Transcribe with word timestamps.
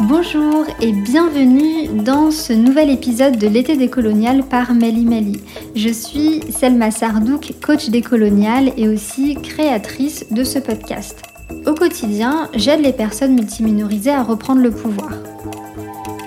Bonjour 0.00 0.64
et 0.80 0.92
bienvenue 0.92 1.88
dans 1.88 2.30
ce 2.30 2.52
nouvel 2.52 2.88
épisode 2.88 3.36
de 3.36 3.48
l'été 3.48 3.76
décolonial 3.76 4.44
par 4.44 4.72
Meli 4.72 5.04
Meli. 5.04 5.42
Je 5.74 5.88
suis 5.88 6.40
Selma 6.50 6.92
Sardouk, 6.92 7.54
coach 7.60 7.88
décolonial 7.90 8.70
et 8.76 8.86
aussi 8.86 9.34
créatrice 9.34 10.26
de 10.30 10.44
ce 10.44 10.60
podcast. 10.60 11.22
Au 11.66 11.74
quotidien, 11.74 12.48
j'aide 12.54 12.80
les 12.80 12.92
personnes 12.92 13.34
multiminorisées 13.34 14.12
à 14.12 14.22
reprendre 14.22 14.62
le 14.62 14.70
pouvoir. 14.70 15.10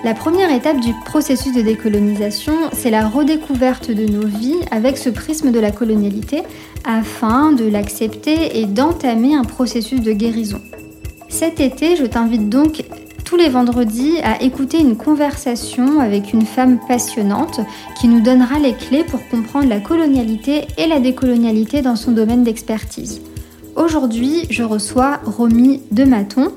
La 0.04 0.12
première 0.12 0.52
étape 0.52 0.80
du 0.80 0.92
processus 1.06 1.54
de 1.54 1.62
décolonisation, 1.62 2.54
c'est 2.74 2.90
la 2.90 3.08
redécouverte 3.08 3.90
de 3.90 4.04
nos 4.04 4.26
vies 4.26 4.60
avec 4.70 4.98
ce 4.98 5.08
prisme 5.08 5.50
de 5.50 5.60
la 5.60 5.70
colonialité 5.70 6.42
afin 6.84 7.52
de 7.52 7.64
l'accepter 7.64 8.60
et 8.60 8.66
d'entamer 8.66 9.34
un 9.34 9.44
processus 9.44 10.02
de 10.02 10.12
guérison. 10.12 10.60
Cet 11.30 11.60
été, 11.60 11.96
je 11.96 12.04
t'invite 12.04 12.50
donc 12.50 12.84
tous 13.32 13.38
les 13.38 13.48
vendredis 13.48 14.18
à 14.22 14.42
écouter 14.42 14.78
une 14.78 14.94
conversation 14.94 16.00
avec 16.00 16.34
une 16.34 16.44
femme 16.44 16.78
passionnante 16.86 17.60
qui 17.98 18.06
nous 18.06 18.20
donnera 18.20 18.58
les 18.58 18.74
clés 18.74 19.04
pour 19.04 19.26
comprendre 19.30 19.70
la 19.70 19.80
colonialité 19.80 20.66
et 20.76 20.86
la 20.86 21.00
décolonialité 21.00 21.80
dans 21.80 21.96
son 21.96 22.12
domaine 22.12 22.44
d'expertise. 22.44 23.22
Aujourd'hui, 23.74 24.44
je 24.50 24.62
reçois 24.62 25.18
Romy 25.24 25.80
Dematon, 25.90 26.52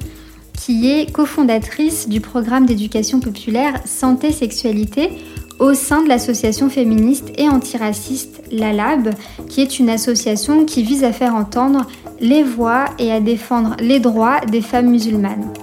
qui 0.52 0.92
est 0.92 1.10
cofondatrice 1.10 2.10
du 2.10 2.20
programme 2.20 2.66
d'éducation 2.66 3.22
populaire 3.22 3.80
Santé 3.86 4.34
Sexualité 4.34 5.12
au 5.60 5.76
sein 5.76 6.04
de 6.04 6.10
l'association 6.10 6.70
féministe 6.70 7.32
et 7.38 7.48
antiraciste 7.48 8.42
La 8.52 8.74
Lab, 8.74 9.12
qui 9.48 9.62
est 9.62 9.80
une 9.80 9.90
association 9.90 10.66
qui 10.66 10.84
vise 10.84 11.06
à 11.06 11.14
faire 11.14 11.36
entendre 11.36 11.88
les 12.20 12.44
voix 12.44 12.84
et 13.00 13.14
à 13.14 13.22
défendre 13.22 13.78
les 13.80 14.02
droits 14.02 14.42
des 14.42 14.62
femmes 14.62 14.90
musulmanes. 14.90 15.54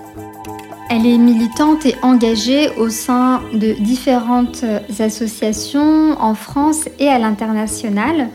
Elle 0.95 1.07
est 1.07 1.17
militante 1.17 1.87
et 1.87 1.95
engagée 2.03 2.69
au 2.77 2.91
sein 2.91 3.41
de 3.55 3.73
différentes 3.83 4.63
associations 4.99 6.21
en 6.21 6.35
France 6.35 6.87
et 6.99 7.09
à 7.09 7.19
l'international. 7.19 8.29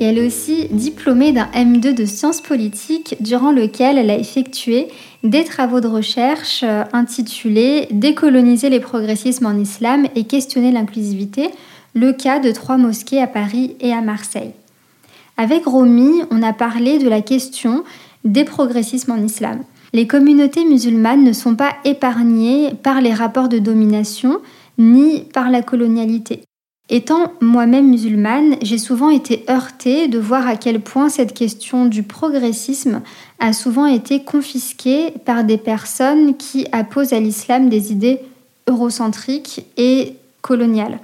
Et 0.00 0.06
elle 0.06 0.16
est 0.16 0.26
aussi 0.26 0.68
diplômée 0.70 1.32
d'un 1.32 1.50
M2 1.54 1.92
de 1.92 2.06
sciences 2.06 2.40
politiques 2.40 3.16
durant 3.20 3.52
lequel 3.52 3.98
elle 3.98 4.08
a 4.08 4.16
effectué 4.16 4.88
des 5.22 5.44
travaux 5.44 5.80
de 5.80 5.86
recherche 5.86 6.64
intitulés 6.94 7.88
Décoloniser 7.90 8.70
les 8.70 8.80
progressismes 8.80 9.44
en 9.44 9.58
islam 9.58 10.06
et 10.14 10.24
questionner 10.24 10.72
l'inclusivité, 10.72 11.50
le 11.92 12.14
cas 12.14 12.38
de 12.38 12.52
trois 12.52 12.78
mosquées 12.78 13.20
à 13.20 13.26
Paris 13.26 13.76
et 13.80 13.92
à 13.92 14.00
Marseille. 14.00 14.52
Avec 15.36 15.66
Romy, 15.66 16.22
on 16.30 16.42
a 16.42 16.54
parlé 16.54 16.98
de 16.98 17.08
la 17.10 17.20
question 17.20 17.84
des 18.24 18.44
progressismes 18.44 19.12
en 19.12 19.22
islam. 19.22 19.58
Les 19.92 20.06
communautés 20.06 20.64
musulmanes 20.64 21.24
ne 21.24 21.32
sont 21.32 21.54
pas 21.54 21.74
épargnées 21.84 22.74
par 22.82 23.00
les 23.00 23.14
rapports 23.14 23.48
de 23.48 23.58
domination 23.58 24.40
ni 24.76 25.20
par 25.32 25.50
la 25.50 25.62
colonialité. 25.62 26.42
Étant 26.90 27.32
moi-même 27.42 27.90
musulmane, 27.90 28.56
j'ai 28.62 28.78
souvent 28.78 29.10
été 29.10 29.44
heurtée 29.50 30.08
de 30.08 30.18
voir 30.18 30.46
à 30.46 30.56
quel 30.56 30.80
point 30.80 31.10
cette 31.10 31.34
question 31.34 31.84
du 31.84 32.02
progressisme 32.02 33.02
a 33.40 33.52
souvent 33.52 33.84
été 33.84 34.24
confisquée 34.24 35.10
par 35.26 35.44
des 35.44 35.58
personnes 35.58 36.36
qui 36.36 36.66
apposent 36.72 37.12
à 37.12 37.20
l'islam 37.20 37.68
des 37.68 37.92
idées 37.92 38.20
eurocentriques 38.68 39.66
et 39.76 40.14
coloniales. 40.40 41.00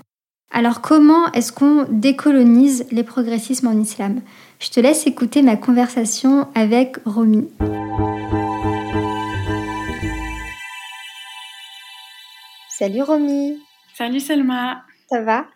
Alors 0.53 0.81
comment 0.81 1.31
est-ce 1.33 1.53
qu'on 1.53 1.85
décolonise 1.91 2.87
les 2.91 3.03
progressismes 3.03 3.67
en 3.67 3.79
islam? 3.79 4.21
Je 4.61 4.71
te 4.71 4.81
laisse 4.81 5.07
écouter 5.07 5.43
ma 5.43 5.57
conversation 5.57 6.47
avec 6.55 6.97
Romy. 7.05 7.45
Salut 12.85 13.01
Romy. 13.01 13.63
Salut 13.95 14.21
Selma. 14.21 14.85
Ça 15.09 15.23
va? 15.23 15.47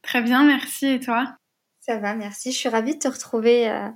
Très 0.00 0.22
bien, 0.22 0.42
merci. 0.46 0.86
Et 0.86 1.00
toi? 1.00 1.36
Ça 1.80 1.98
va, 1.98 2.14
merci. 2.14 2.50
Je 2.50 2.56
suis 2.56 2.70
ravie 2.70 2.94
de 2.94 2.98
te 2.98 3.08
retrouver 3.08 3.68
euh, 3.68 3.90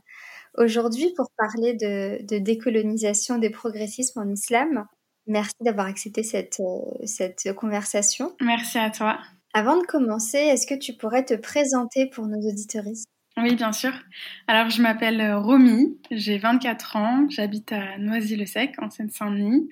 aujourd'hui 0.59 1.11
pour 1.17 1.31
parler 1.39 1.73
de, 1.73 2.39
décolonisation 2.39 3.39
des 3.39 3.49
progressismes 3.49 4.21
en 4.21 4.29
islam. 4.29 4.85
Merci 5.27 5.55
d'avoir 5.63 5.87
accepté 5.87 6.23
cette, 6.23 6.61
euh, 6.61 7.07
cette 7.07 7.55
conversation. 7.55 8.37
Merci 8.43 8.77
à 8.77 8.91
toi. 8.91 9.19
Avant 9.55 9.79
de 9.79 9.87
commencer, 9.87 10.37
est-ce 10.37 10.67
que 10.67 10.79
tu 10.79 10.93
pourrais 10.93 11.25
te 11.25 11.33
présenter 11.33 12.11
pour 12.11 12.27
nos 12.27 12.47
auditoristes 12.47 13.09
oui, 13.39 13.55
bien 13.55 13.73
sûr. 13.73 13.93
Alors, 14.47 14.69
je 14.69 14.83
m'appelle 14.83 15.21
euh, 15.23 15.39
Romy, 15.39 15.99
j'ai 16.11 16.37
24 16.37 16.97
ans, 16.97 17.27
j'habite 17.31 17.73
à 17.73 17.97
Noisy-le-Sec, 17.97 18.75
en 18.79 18.91
Seine-Saint-Denis, 18.91 19.71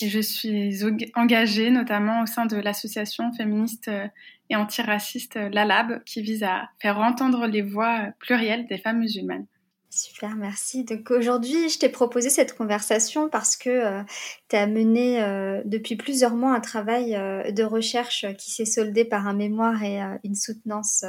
et 0.00 0.08
je 0.08 0.18
suis 0.18 0.80
engagée 1.14 1.70
notamment 1.70 2.22
au 2.22 2.26
sein 2.26 2.46
de 2.46 2.56
l'association 2.56 3.30
féministe 3.34 3.88
euh, 3.88 4.06
et 4.48 4.56
antiraciste 4.56 5.36
euh, 5.36 5.50
LALAB, 5.50 6.02
qui 6.04 6.22
vise 6.22 6.42
à 6.42 6.70
faire 6.80 6.98
entendre 7.00 7.46
les 7.46 7.60
voix 7.60 8.06
plurielles 8.18 8.66
des 8.66 8.78
femmes 8.78 9.00
musulmanes. 9.00 9.46
Super, 9.90 10.34
merci. 10.34 10.84
Donc 10.84 11.10
aujourd'hui, 11.10 11.68
je 11.68 11.78
t'ai 11.78 11.90
proposé 11.90 12.30
cette 12.30 12.56
conversation 12.56 13.28
parce 13.28 13.58
que 13.58 14.02
tu 14.48 14.56
as 14.56 14.66
mené 14.66 15.20
depuis 15.66 15.96
plusieurs 15.96 16.34
mois 16.34 16.54
un 16.54 16.60
travail 16.60 17.10
de 17.10 17.62
recherche 17.62 18.24
qui 18.38 18.50
s'est 18.52 18.64
soldé 18.64 19.04
par 19.04 19.26
un 19.26 19.34
mémoire 19.34 19.82
et 19.82 20.00
une 20.24 20.34
soutenance 20.34 21.04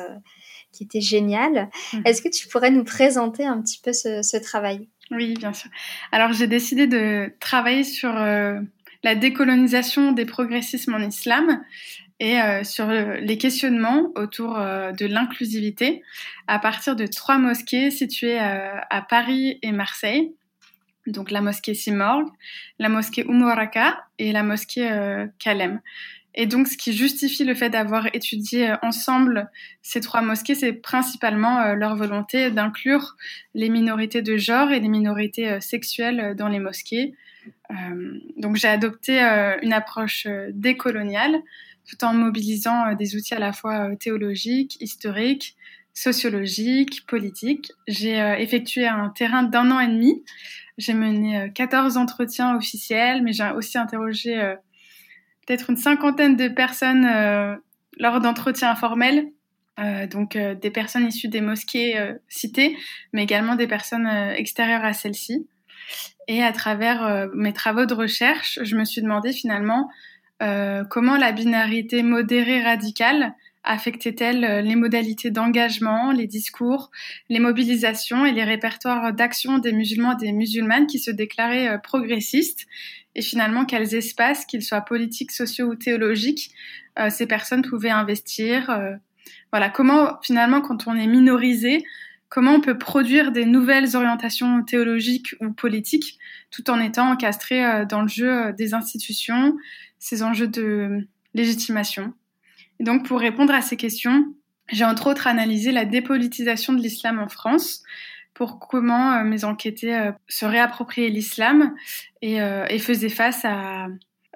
qui 0.74 0.84
était 0.84 1.02
génial. 1.02 1.70
Est-ce 2.04 2.22
que 2.22 2.30
tu 2.30 2.48
pourrais 2.48 2.72
nous 2.72 2.84
présenter 2.84 3.46
un 3.46 3.62
petit 3.62 3.80
peu 3.82 3.94
ce, 3.94 4.38
travail? 4.42 4.90
Oui, 5.12 5.36
bien 5.38 5.54
sûr. 5.54 5.70
Alors 6.12 6.34
j'ai 6.34 6.48
décidé 6.48 6.88
de 6.88 7.34
travailler 7.40 7.84
sur 7.84 8.16
euh, 8.18 8.60
la 9.04 9.16
décolonisation 9.16 10.12
des 10.12 10.26
progressismes 10.26 10.96
en 10.96 11.00
islam 11.00 11.64
et 12.20 12.42
euh, 12.42 12.64
sur 12.64 12.88
les 12.88 13.38
questionnements 13.38 14.12
autour 14.16 14.58
euh, 14.58 14.92
de 14.92 15.06
l'inclusivité 15.06 16.02
à 16.48 16.60
partir 16.60 16.96
de 16.96 17.06
trois 17.06 17.38
mosquées 17.38 17.92
situées 17.92 18.40
à 18.40 19.02
Paris 19.08 19.60
et 19.62 19.72
Marseille. 19.72 20.34
Donc 21.06 21.32
la 21.32 21.42
mosquée 21.42 21.74
Simorg, 21.74 22.26
la 22.80 22.90
mosquée 22.90 23.26
Umoraka 23.28 24.06
et 24.20 24.32
la 24.32 24.42
mosquée 24.42 24.90
Kalem. 25.38 25.82
Et 26.36 26.48
donc, 26.48 26.68
ce 26.68 26.78
qui 26.78 26.94
justifie 26.94 27.44
le 27.44 27.54
fait 27.54 27.70
d'avoir 27.70 28.08
étudié 28.16 28.72
euh, 28.72 28.76
ensemble 28.82 29.50
ces 29.82 30.02
trois 30.02 30.22
mosquées, 30.22 30.56
c'est 30.56 30.74
principalement 30.74 31.60
euh, 31.60 31.76
leur 31.76 31.96
volonté 31.96 32.50
d'inclure 32.50 33.16
les 33.54 33.70
minorités 33.70 34.22
de 34.22 34.38
genre 34.38 34.72
et 34.72 34.80
les 34.80 34.88
minorités 34.88 35.48
euh, 35.50 35.60
sexuelles 35.60 36.36
dans 36.36 36.48
les 36.48 36.60
mosquées. 36.60 37.14
donc, 38.38 38.56
j'ai 38.56 38.68
adopté 38.70 39.20
une 39.62 39.74
approche 39.74 40.28
décoloniale 40.52 41.42
tout 41.90 42.06
en 42.06 42.14
mobilisant 42.14 42.94
des 42.96 43.16
outils 43.16 43.34
à 43.34 43.40
la 43.40 43.52
fois 43.52 43.96
théologiques, 43.98 44.78
historiques, 44.80 45.58
sociologiques, 45.94 47.06
politiques. 47.06 47.72
J'ai 47.88 48.18
effectué 48.40 48.88
un 48.88 49.10
terrain 49.10 49.44
d'un 49.44 49.72
an 49.72 49.80
et 49.80 49.88
demi. 49.88 50.24
J'ai 50.78 50.94
mené 50.94 51.52
14 51.54 51.98
entretiens 51.98 52.56
officiels, 52.56 53.24
mais 53.24 53.34
j'ai 53.34 53.50
aussi 53.50 53.78
interrogé 53.78 54.56
peut-être 55.46 55.70
une 55.70 55.78
cinquantaine 55.78 56.36
de 56.36 56.48
personnes 56.48 57.06
euh, 57.06 57.56
lors 57.98 58.20
d'entretiens 58.20 58.72
informels. 58.72 59.28
Euh, 59.80 60.06
donc 60.06 60.36
euh, 60.36 60.54
des 60.54 60.70
personnes 60.70 61.08
issues 61.08 61.30
des 61.30 61.42
mosquées 61.42 61.96
citées, 62.28 62.76
mais 63.12 63.24
également 63.24 63.56
des 63.56 63.68
personnes 63.68 64.08
extérieures 64.08 64.86
à 64.86 64.94
celles-ci. 64.94 65.48
Et 66.28 66.44
à 66.44 66.52
travers 66.52 67.28
mes 67.34 67.52
travaux 67.52 67.86
de 67.86 67.94
recherche, 67.94 68.60
je 68.64 68.78
me 68.78 68.86
suis 68.86 69.02
demandé 69.02 69.34
finalement 69.34 69.90
comment 70.90 71.18
la 71.18 71.32
binarité 71.32 72.04
modérée 72.04 72.64
radicale 72.64 73.34
affectait-elle 73.66 74.66
les 74.66 74.76
modalités 74.76 75.32
d'engagement, 75.32 76.12
les 76.12 76.28
discours, 76.28 76.92
les 77.30 77.40
mobilisations 77.40 78.26
et 78.26 78.32
les 78.32 78.44
répertoires 78.44 79.14
d'action 79.14 79.58
des 79.58 79.74
musulmans 79.74 80.18
et 80.18 80.26
des 80.26 80.32
musulmanes 80.32 80.88
qui 80.88 81.00
se 81.00 81.12
déclaraient 81.12 81.80
progressistes 81.82 82.68
et 83.16 83.22
finalement 83.22 83.66
quels 83.66 83.96
espaces, 83.96 84.46
qu'ils 84.46 84.64
soient 84.64 84.82
politiques, 84.82 85.32
sociaux 85.32 85.68
ou 85.68 85.76
théologiques, 85.76 86.52
euh, 87.00 87.10
ces 87.10 87.28
personnes 87.28 87.62
pouvaient 87.62 87.90
investir. 87.90 88.70
Euh, 88.70 88.94
voilà, 89.52 89.70
comment 89.70 90.20
finalement 90.22 90.62
quand 90.62 90.88
on 90.88 90.96
est 90.96 91.08
minorisé, 91.08 91.84
comment 92.30 92.54
on 92.54 92.62
peut 92.62 92.78
produire 92.78 93.32
des 93.32 93.46
nouvelles 93.46 93.96
orientations 93.96 94.64
théologiques 94.64 95.36
ou 95.40 95.52
politiques 95.52 96.18
tout 96.52 96.70
en 96.70 96.80
étant 96.80 97.12
encastré 97.12 97.64
euh, 97.64 97.86
dans 97.86 98.02
le 98.02 98.08
jeu 98.08 98.54
des 98.54 98.74
institutions, 98.74 99.56
ces 100.00 100.24
enjeux 100.24 100.48
de 100.48 101.08
légitimation? 101.34 102.14
Et 102.80 102.84
donc 102.84 103.06
pour 103.06 103.20
répondre 103.20 103.54
à 103.54 103.62
ces 103.62 103.78
questions, 103.78 104.26
j'ai 104.72 104.86
entre 104.86 105.08
autres 105.08 105.28
analysé 105.28 105.72
la 105.72 105.86
dépolitisation 105.86 106.74
de 106.74 106.82
l'islam 106.82 107.20
en 107.20 107.28
France, 107.28 107.84
pour 108.34 108.60
comment 108.60 109.14
euh, 109.14 109.24
mes 109.24 109.44
enquêtés 109.44 109.96
euh, 109.96 110.12
se 110.28 110.46
réappropriaient 110.46 111.10
l'islam 111.10 111.76
et, 112.22 112.42
euh, 112.42 112.66
et, 112.70 112.80
faisaient 112.80 113.10
face 113.10 113.46
à, 113.46 113.88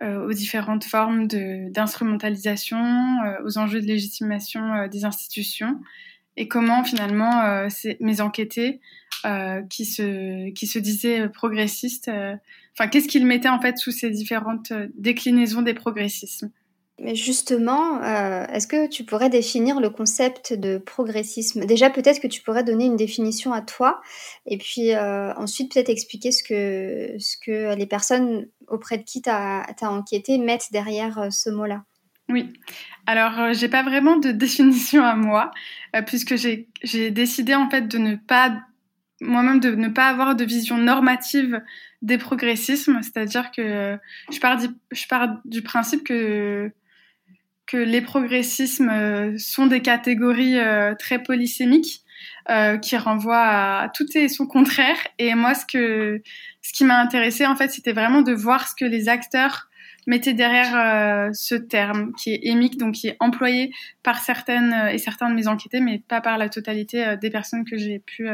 aux 0.02 0.34
différentes 0.34 0.84
formes 0.84 1.26
d'instrumentalisation, 1.28 3.18
aux 3.44 3.58
enjeux 3.58 3.82
de 3.82 3.88
légitimation 3.88 4.88
des 4.88 5.06
institutions 5.06 5.82
et 6.36 6.48
comment 6.48 6.84
finalement 6.84 7.68
mes 8.00 8.22
enquêtés 8.22 8.80
qui, 9.72 9.86
se, 9.86 10.52
qui 10.52 10.68
se 10.68 10.78
disaient 10.78 11.28
progressistes 11.30 12.12
enfin, 12.74 12.88
qu'est-ce 12.90 13.08
qu'il 13.08 13.26
mettait 13.26 13.50
en 13.50 13.60
fait 13.60 13.80
sous 13.80 13.90
ces 13.90 14.12
différentes 14.12 14.72
déclinaisons 14.94 15.64
des 15.64 15.74
progressismes. 15.74 16.52
Mais 17.00 17.14
justement, 17.14 18.02
euh, 18.02 18.48
est-ce 18.48 18.68
que 18.68 18.88
tu 18.88 19.04
pourrais 19.04 19.30
définir 19.30 19.80
le 19.80 19.92
concept 19.92 20.54
de 20.54 20.80
progressisme? 20.80 21.66
Déjà, 21.66 21.92
peut-être 21.92 22.20
que 22.20 22.28
tu 22.28 22.42
pourrais 22.42 22.64
donner 22.64 22.86
une 22.86 22.96
définition 22.96 23.54
à 23.54 23.62
toi, 23.62 24.02
et 24.48 24.58
puis 24.58 24.96
euh, 24.96 25.32
ensuite 25.36 25.74
peut-être 25.74 25.90
expliquer 25.90 26.32
ce 26.32 26.42
que, 26.42 27.20
ce 27.20 27.38
que 27.38 27.76
les 27.76 27.86
personnes 27.86 28.48
auprès 28.68 28.98
de 28.98 29.04
qui 29.04 29.22
tu 29.22 29.30
as, 29.30 29.68
enquêté 29.82 30.40
mettent 30.40 30.72
derrière 30.72 31.20
euh, 31.20 31.30
ce 31.30 31.52
mot-là. 31.52 31.84
Oui. 32.30 32.52
Alors, 33.06 33.54
j'ai 33.54 33.70
pas 33.70 33.84
vraiment 33.84 34.18
de 34.18 34.32
définition 34.32 35.04
à 35.04 35.16
moi, 35.16 35.52
puisque 36.08 36.36
j'ai 36.36 37.12
décidé 37.12 37.54
en 37.54 37.70
fait 37.70 37.88
de 37.88 38.00
ne 38.00 38.16
pas 38.16 38.58
moi-même 39.22 39.60
de 39.60 39.72
ne 39.72 39.88
pas 39.88 40.08
avoir 40.10 40.36
de 40.36 40.44
vision 40.44 40.78
normative 40.78 41.62
des 42.04 42.18
progressismes, 42.18 43.00
c'est-à-dire 43.02 43.52
que 43.52 43.98
je 44.32 44.40
pars, 44.40 44.60
je 44.92 45.08
pars 45.08 45.40
du 45.46 45.64
principe 45.64 46.04
que 46.04 46.72
que 47.68 47.78
les 47.78 48.02
progressismes 48.02 48.90
euh, 48.90 49.38
sont 49.38 49.68
des 49.68 49.82
catégories 49.82 50.58
euh, 50.58 50.96
très 50.96 51.22
polysémiques 51.22 52.02
euh, 52.50 52.78
qui 52.78 52.96
renvoient 52.96 53.82
à 53.82 53.90
tout 53.90 54.06
et 54.18 54.30
son 54.30 54.48
contraire. 54.48 54.96
Et 55.20 55.36
moi, 55.36 55.54
ce 55.54 55.66
que 55.66 56.22
ce 56.62 56.74
qui 56.74 56.86
m'a 56.86 57.00
intéressé 57.00 57.46
en 57.46 57.56
fait, 57.56 57.70
c'était 57.70 57.92
vraiment 57.92 58.22
de 58.22 58.34
voir 58.34 58.68
ce 58.68 58.74
que 58.74 58.86
les 58.86 59.10
acteurs 59.10 59.68
mettaient 60.08 60.34
derrière 60.34 61.34
ce 61.34 61.54
terme 61.54 62.14
qui 62.14 62.32
est 62.32 62.40
émique, 62.44 62.78
donc 62.78 62.96
qui 62.96 63.10
est 63.10 63.18
employé 63.20 63.74
par 64.04 64.20
certaines 64.20 64.74
et 64.90 64.98
certains 65.00 65.30
de 65.30 65.36
mes 65.36 65.50
enquêtés, 65.50 65.82
mais 65.82 66.02
pas 66.08 66.22
par 66.22 66.38
la 66.38 66.48
totalité 66.48 67.18
des 67.20 67.30
personnes 67.30 67.66
que 67.66 67.78
j'ai 67.78 68.00
pu 68.00 68.26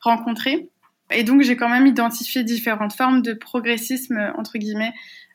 rencontrer. 0.00 0.68
Et 1.10 1.24
donc 1.24 1.40
j'ai 1.40 1.56
quand 1.56 1.70
même 1.70 1.86
identifié 1.86 2.44
différentes 2.44 2.92
formes 2.92 3.22
de 3.22 3.32
progressisme 3.32 4.34
entre 4.36 4.58
guillemets 4.58 4.92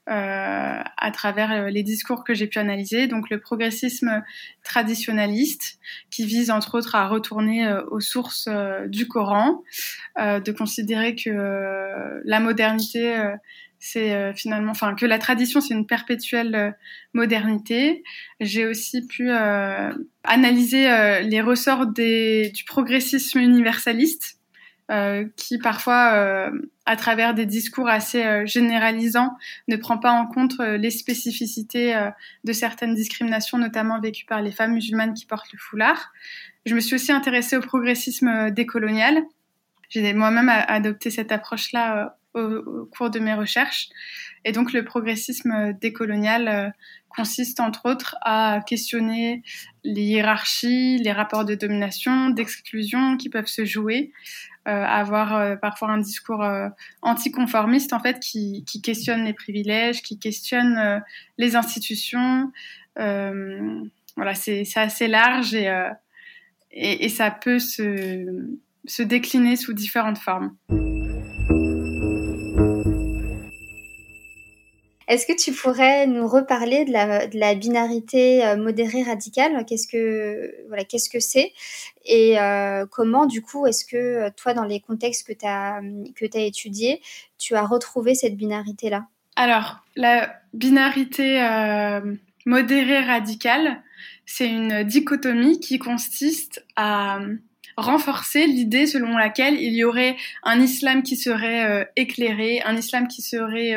à 0.09 1.11
travers 1.11 1.51
euh, 1.51 1.69
les 1.69 1.83
discours 1.83 2.23
que 2.23 2.33
j'ai 2.33 2.47
pu 2.47 2.59
analyser. 2.59 3.07
Donc 3.07 3.29
le 3.29 3.39
progressisme 3.39 4.23
traditionnaliste, 4.63 5.79
qui 6.09 6.25
vise 6.25 6.51
entre 6.51 6.77
autres 6.77 6.95
à 6.95 7.07
retourner 7.07 7.65
euh, 7.65 7.83
aux 7.91 7.99
sources 7.99 8.49
du 8.87 9.07
Coran, 9.07 9.63
de 10.17 10.51
considérer 10.51 11.15
que 11.15 12.21
la 12.25 12.39
modernité 12.39 13.15
c'est 13.81 14.33
finalement, 14.33 14.71
enfin, 14.71 14.93
que 14.93 15.05
la 15.05 15.19
tradition, 15.19 15.61
c'est 15.61 15.73
une 15.73 15.87
perpétuelle 15.87 16.75
modernité. 17.13 18.03
J'ai 18.41 18.65
aussi 18.65 19.07
pu 19.07 19.29
analyser 20.23 21.21
les 21.21 21.41
ressorts 21.41 21.87
des, 21.87 22.51
du 22.53 22.65
progressisme 22.65 23.39
universaliste, 23.39 24.38
euh, 24.89 25.25
qui 25.35 25.59
parfois, 25.59 26.13
euh, 26.15 26.49
à 26.87 26.95
travers 26.95 27.35
des 27.35 27.45
discours 27.45 27.87
assez 27.87 28.25
euh, 28.25 28.47
généralisants, 28.47 29.37
ne 29.67 29.75
prend 29.75 29.99
pas 29.99 30.11
en 30.11 30.25
compte 30.25 30.57
les 30.59 30.89
spécificités 30.89 31.95
de 32.43 32.53
certaines 32.53 32.95
discriminations, 32.95 33.59
notamment 33.59 33.99
vécues 33.99 34.25
par 34.25 34.41
les 34.41 34.51
femmes 34.51 34.73
musulmanes 34.73 35.13
qui 35.13 35.25
portent 35.25 35.51
le 35.53 35.59
foulard. 35.59 36.11
Je 36.65 36.73
me 36.73 36.79
suis 36.79 36.95
aussi 36.95 37.11
intéressée 37.11 37.55
au 37.55 37.61
progressisme 37.61 38.49
décolonial. 38.49 39.21
J'ai 39.89 40.13
moi-même 40.13 40.49
adopté 40.49 41.11
cette 41.11 41.31
approche-là 41.31 42.17
au, 42.33 42.39
au, 42.39 42.85
cours 42.85 43.11
de 43.11 43.19
mes 43.19 43.33
recherches. 43.33 43.89
Et 44.43 44.51
donc 44.51 44.73
le 44.73 44.83
progressisme 44.83 45.73
décolonial 45.79 46.73
consiste 47.09 47.59
entre 47.59 47.89
autres 47.89 48.15
à 48.21 48.61
questionner 48.65 49.43
les 49.83 50.03
hiérarchies, 50.03 50.97
les 50.97 51.11
rapports 51.11 51.45
de 51.45 51.55
domination, 51.55 52.29
d'exclusion 52.29 53.17
qui 53.17 53.29
peuvent 53.29 53.47
se 53.47 53.65
jouer, 53.65 54.11
euh, 54.58 54.58
avoir 54.71 55.35
euh, 55.35 55.55
parfois 55.55 55.89
un 55.89 55.97
discours 55.97 56.43
euh, 56.43 56.69
anticonformiste 57.01 57.93
en 57.93 57.99
fait 57.99 58.19
qui, 58.19 58.63
qui, 58.65 58.81
questionne 58.81 59.25
les 59.25 59.33
privilèges, 59.33 60.01
qui 60.01 60.19
questionne 60.19 61.01
les 61.37 61.55
institutions. 61.55 62.51
voilà, 62.95 64.33
c'est 64.35 64.65
assez 64.75 65.07
large 65.07 65.53
et, 65.53 65.67
et, 66.71 67.05
et, 67.05 67.09
ça 67.09 67.31
peut 67.31 67.59
se, 67.59 68.57
se 68.85 69.03
décliner 69.03 69.55
sous 69.55 69.73
différentes 69.73 70.17
formes. 70.17 70.55
Est-ce 75.09 75.25
que 75.25 75.35
tu 75.35 75.51
pourrais 75.51 76.05
nous 76.05 76.27
reparler 76.27 76.85
de 76.85 76.91
la, 77.39 77.55
binarité 77.55 78.45
euh, 78.45 78.55
modérée 78.57 79.01
radicale? 79.01 79.65
Qu'est-ce 79.65 79.87
que 79.89 81.19
c'est? 81.19 81.51
Et 82.05 82.39
euh, 82.39 82.85
comment 82.85 83.25
du 83.25 83.41
coup 83.41 83.65
est-ce 83.65 83.85
que 83.85 83.97
euh, 83.97 84.29
toi 84.37 84.53
dans 84.53 84.65
les 84.65 84.79
contextes 84.79 85.25
que 85.27 85.33
tu 85.33 85.47
as 85.47 85.81
que 86.15 86.27
tu 86.27 86.37
as 86.37 86.41
étudiés, 86.41 87.01
tu 87.39 87.55
as 87.55 87.63
retrouvé 87.63 88.13
cette 88.13 88.37
binarité 88.37 88.91
là 88.91 89.07
Alors, 89.35 89.77
la 89.95 90.31
binarité 90.53 91.41
modérée 92.45 93.01
radicale, 93.01 93.81
c'est 94.27 94.47
une 94.47 94.83
dichotomie 94.83 95.59
qui 95.59 95.79
consiste 95.79 96.63
à 96.75 97.19
renforcer 97.77 98.45
l'idée 98.45 98.85
selon 98.85 99.17
laquelle 99.17 99.59
il 99.59 99.73
y 99.73 99.83
aurait 99.83 100.17
un 100.43 100.61
islam 100.61 101.01
qui 101.01 101.15
serait 101.15 101.89
éclairé, 101.95 102.61
un 102.63 102.75
islam 102.75 103.07
qui 103.07 103.23
serait 103.23 103.75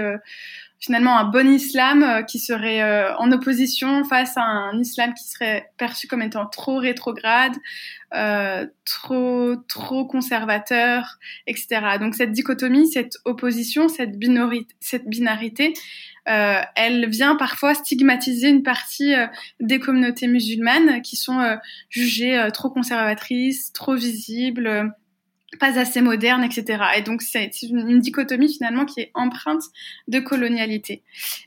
finalement 0.82 1.16
un 1.16 1.24
bon 1.24 1.48
islam 1.48 2.02
euh, 2.02 2.22
qui 2.22 2.40
serait 2.40 2.82
euh, 2.82 3.16
en 3.16 3.30
opposition 3.30 4.04
face 4.04 4.36
à 4.36 4.42
un 4.42 4.78
islam 4.80 5.14
qui 5.14 5.24
serait 5.24 5.70
perçu 5.78 6.08
comme 6.08 6.22
étant 6.22 6.46
trop 6.46 6.78
rétrograde, 6.78 7.52
euh, 8.14 8.66
trop 8.84 9.54
trop 9.68 10.04
conservateur, 10.04 11.18
etc. 11.46 11.98
Donc 12.00 12.16
cette 12.16 12.32
dichotomie, 12.32 12.90
cette 12.90 13.16
opposition, 13.24 13.88
cette, 13.88 14.18
binarité, 14.18 15.72
euh, 16.28 16.60
elle 16.74 17.08
vient 17.08 17.36
parfois 17.36 17.74
stigmatiser 17.74 18.48
une 18.48 18.64
partie 18.64 19.14
des 19.60 19.78
communautés 19.78 20.26
musulmanes 20.26 21.00
qui 21.02 21.16
sont 21.16 21.58
jugées 21.90 22.48
trop 22.52 22.70
conservatrices, 22.70 23.72
trop 23.72 23.94
visibles 23.94 24.92
pas 25.58 25.78
assez 25.78 26.00
moderne, 26.00 26.42
etc. 26.42 26.82
Et 26.96 27.02
donc 27.02 27.22
c'est 27.22 27.50
une, 27.62 28.00
dichotomie 28.00 28.52
finalement 28.52 28.84
qui 28.84 29.00
est 29.00 29.10
empreinte 29.14 29.62
de 30.08 30.18
colonialité. 30.18 31.02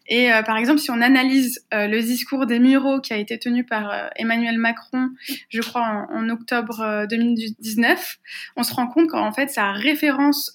Et 0.08 0.32
euh, 0.32 0.42
par 0.44 0.58
exemple, 0.58 0.80
si 0.80 0.92
on 0.92 1.02
analyse 1.02 1.66
euh, 1.74 1.88
le 1.88 2.02
discours 2.02 2.46
des 2.46 2.60
Mureaux 2.60 3.02
qui 3.02 3.14
a 3.14 3.18
été 3.18 3.40
tenu 3.40 3.64
par 3.64 3.92
euh, 3.92 4.08
Emmanuel 4.16 4.58
Macron, 4.58 5.10
je 5.50 5.62
crois 5.62 6.08
en, 6.12 6.30
octobre 6.30 7.06
2019, 7.10 8.18
on 8.56 8.64
se 8.64 8.74
rend 8.74 8.88
compte 8.88 9.10
qu'en 9.10 9.32
fait 9.32 9.50
sa 9.50 9.72
référence 9.72 10.54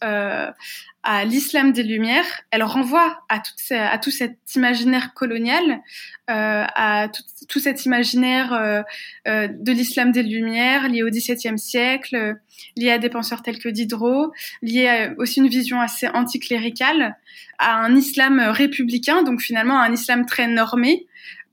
à 1.03 1.25
l'islam 1.25 1.73
des 1.73 1.83
Lumières, 1.83 2.43
elle 2.51 2.63
renvoie 2.63 3.25
à, 3.31 3.39
tout, 3.39 3.55
à 3.71 3.99
cet 4.11 4.37
imaginaire 4.55 5.15
colonial, 5.15 5.81
euh, 6.29 6.65
à 6.75 7.09
tout, 7.49 7.59
cet 7.59 7.87
imaginaire 7.87 8.53
euh, 8.53 8.83
euh, 9.27 9.49
de 9.49 9.73
l'islam 9.73 10.13
des 10.13 10.23
Lumières 10.23 10.89
lié 10.89 11.03
au 11.03 11.09
XVIIe 11.09 11.59
siècle, 11.59 12.37
lié 12.77 12.91
à 12.91 12.99
des 12.99 13.09
penseurs 13.09 13.43
tels 13.43 13.59
que 13.59 13.71
Diderot, 13.71 14.31
lié 14.61 14.89
à 14.89 15.15
aussi 15.17 15.41
une 15.41 15.49
vision 15.49 15.81
assez 15.81 16.07
anticléricale, 16.09 17.17
à 17.59 17.77
un 17.77 17.97
islam 17.97 18.39
républicain, 18.39 19.23
donc 19.23 19.41
finalement 19.41 19.81
un 19.81 19.93
islam 19.93 20.27
très 20.27 20.49
normé, 20.49 21.07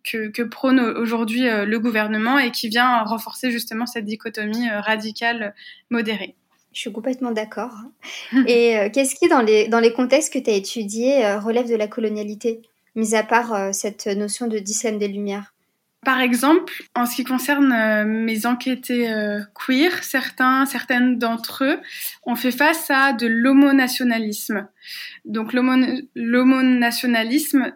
que, 0.04 0.44
prône 0.44 0.80
aujourd'hui 0.80 1.42
le 1.42 1.80
gouvernement 1.80 2.40
et 2.40 2.52
qui 2.52 2.70
vient 2.70 3.04
renforcer 3.04 3.52
justement 3.52 3.86
cette 3.86 4.06
dichotomie 4.06 4.70
radicale 4.70 5.54
modérée. 5.90 6.36
Je 6.74 6.82
suis 6.82 6.92
complètement 6.92 7.32
d'accord. 7.32 7.74
Et 8.48 8.78
euh, 8.78 8.90
qu'est-ce 8.94 9.16
qui, 9.16 9.28
dans 9.28 9.42
les, 9.42 9.68
dans 9.68 9.80
les 9.80 9.94
contextes 9.94 10.32
que 10.32 10.40
tu 10.40 10.50
as 10.50 10.54
étudiés, 10.54 11.26
euh, 11.26 11.40
relève 11.40 11.70
de 11.70 11.76
la 11.76 11.88
colonialité, 11.88 12.62
mis 12.96 13.16
à 13.16 13.24
part 13.24 13.54
euh, 13.54 13.72
cette 13.72 14.08
notion 14.08 14.48
de 14.48 14.60
d'islam 14.60 15.00
des 15.00 15.08
Lumières? 15.08 15.54
Par 16.06 16.22
exemple, 16.22 16.84
en 16.96 17.06
ce 17.06 17.16
qui 17.16 17.24
concerne 17.24 18.06
mes 18.06 18.46
enquêtés 18.46 19.12
queer, 19.56 20.04
certains, 20.04 20.66
certaines 20.66 21.18
d'entre 21.18 21.66
eux 21.66 21.80
ont 22.24 22.36
fait 22.36 22.52
face 22.52 22.90
à 22.90 23.12
de 23.12 23.28
l'homonationalisme. 23.28 24.68
Donc 25.26 25.52
l'homonationalisme, 25.54 27.74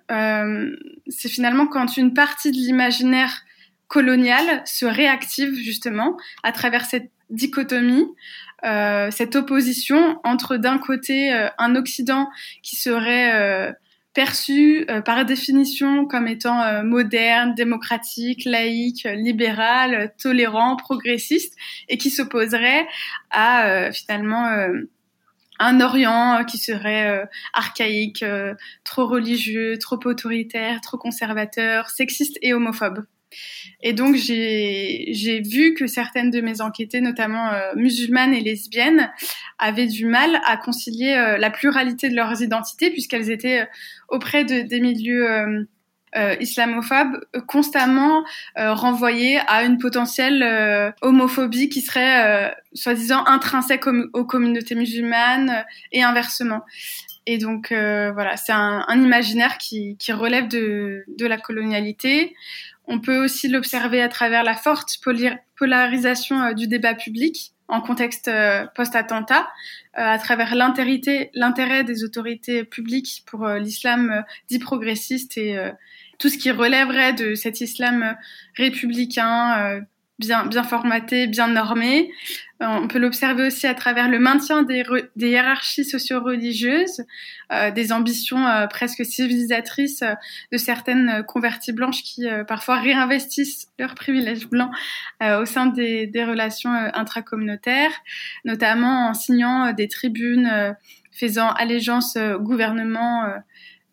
c'est 1.08 1.30
finalement 1.30 1.68
quand 1.68 1.98
une 1.98 2.14
partie 2.14 2.52
de 2.52 2.58
l'imaginaire 2.58 3.44
colonial 3.92 4.64
se 4.66 4.86
réactive 4.86 5.54
justement 5.56 6.16
à 6.44 6.54
travers 6.54 6.86
cette 6.86 7.12
dichotomie 7.30 8.08
cette 9.12 9.36
opposition 9.36 10.20
entre 10.24 10.58
d'un 10.58 10.78
côté 10.78 11.34
euh, 11.34 11.48
un 11.58 11.76
Occident 11.76 12.30
qui 12.62 12.76
serait 12.76 13.34
euh, 13.34 13.72
perçu 14.14 14.86
par 15.06 15.24
définition 15.24 16.06
comme 16.06 16.28
étant 16.28 16.84
moderne, 16.84 17.56
démocratique, 17.56 18.44
laïque, 18.44 19.08
libéral, 19.16 20.14
tolérant, 20.22 20.76
progressiste, 20.76 21.56
et 21.88 21.98
qui 21.98 22.10
s'opposerait 22.10 22.86
à 23.30 23.90
finalement 23.94 24.50
un 25.60 25.80
Orient 25.80 26.44
qui 26.44 26.58
serait 26.58 27.26
archaïque, 27.54 28.26
trop 28.84 29.08
religieux, 29.08 29.78
trop 29.80 30.00
autoritaire, 30.04 30.82
trop 30.82 30.98
conservateur, 30.98 31.90
sexiste 31.90 32.38
et 32.42 32.54
homophobe. 32.54 33.06
Et 33.82 33.94
donc 33.94 34.16
j'ai 34.16 35.42
vu 35.42 35.74
que 35.74 35.88
certaines 35.88 36.32
de 36.32 36.42
mes 36.42 36.62
enquêtées, 36.62 37.02
notamment 37.02 37.52
euh, 37.52 37.74
musulmanes 37.76 38.34
et 38.34 38.42
lesbiennes, 38.42 39.12
avaient 39.58 39.88
du 39.88 40.06
mal 40.06 40.42
à 40.46 40.58
concilier 40.58 41.14
euh, 41.14 41.38
la 41.38 41.50
pluralité 41.50 42.10
de 42.10 42.16
leurs 42.16 42.42
identités 42.42 42.92
puisqu'elles 42.92 43.32
étaient 43.32 43.62
euh, 43.62 43.66
auprès 44.10 44.44
de, 44.44 44.62
des 44.62 44.80
milieux 44.80 45.68
islamophobes 46.42 47.24
constamment 47.48 48.26
renvoyées 48.58 49.40
à 49.48 49.64
une 49.64 49.78
potentielle 49.78 50.94
homophobie 51.02 51.70
qui 51.70 51.80
serait 51.80 52.54
soi-disant 52.74 53.24
intrinsèque 53.28 53.86
aux, 53.88 54.26
communautés 54.26 54.76
musulmanes 54.76 55.64
et 55.94 56.04
inversement. 56.04 56.64
Et 57.28 57.38
donc 57.38 57.70
voilà, 57.70 58.36
c'est 58.36 58.52
un, 58.52 58.86
imaginaire 58.94 59.58
qui, 59.58 59.96
relève 60.10 60.50
de 60.50 61.06
la 61.26 61.38
colonialité. 61.38 62.36
On 62.88 63.00
peut 63.00 63.24
aussi 63.24 63.48
l'observer 63.48 64.02
à 64.02 64.10
travers 64.10 64.44
la 64.44 64.56
forte 64.56 65.00
polarisation 65.56 66.42
euh, 66.42 66.54
du 66.54 66.68
débat 66.68 66.96
public 66.96 67.54
en 67.68 67.80
contexte 67.80 68.28
euh, 68.28 68.66
post-attentat, 68.76 69.48
euh, 69.98 70.02
à 70.02 70.18
travers 70.18 70.56
l'intérêt 70.56 71.84
des 71.84 72.04
autorités 72.04 72.64
publiques 72.66 73.24
pour 73.26 73.48
l'islam 73.48 74.26
dit 74.50 74.60
progressiste 74.60 75.38
et 75.38 75.58
tout 76.20 76.30
ce 76.30 76.38
qui 76.38 76.52
relèverait 76.52 77.14
de 77.14 77.34
cet 77.36 77.62
islam 77.62 78.18
républicain 78.56 79.82
bien, 80.22 80.64
formaté, 80.64 81.28
bien 81.28 81.48
normé. 81.48 82.12
Euh, 82.62 82.68
on 82.68 82.88
peut 82.88 83.00
l'observer 83.00 83.48
aussi 83.48 83.68
à 83.68 83.74
travers 83.74 84.08
le 84.08 84.20
maintien 84.20 84.62
des, 84.64 84.84
des 85.16 85.30
hiérarchies 85.30 85.84
socio-religieuses, 85.84 87.04
euh, 87.52 87.72
des 87.72 87.92
ambitions 87.92 88.46
euh, 88.48 88.68
presque 88.68 89.04
civilisatrices 89.04 90.04
de 90.52 90.58
certaines 90.58 91.24
converties 91.28 91.74
blanches 91.74 92.04
qui 92.04 92.28
parfois 92.48 92.80
réinvestissent 92.80 93.68
leurs 93.80 93.96
privilèges 93.96 94.48
blancs 94.48 94.72
au 95.22 95.46
sein 95.46 95.66
des, 95.66 96.08
des 96.08 96.24
relations 96.24 96.72
intracommunautaires, 96.94 97.92
notamment 98.46 99.10
en 99.10 99.14
signant 99.14 99.74
des 99.74 99.88
tribunes 99.88 100.76
faisant 101.12 101.50
allégeance 101.52 102.16
au 102.16 102.40
gouvernement 102.40 103.26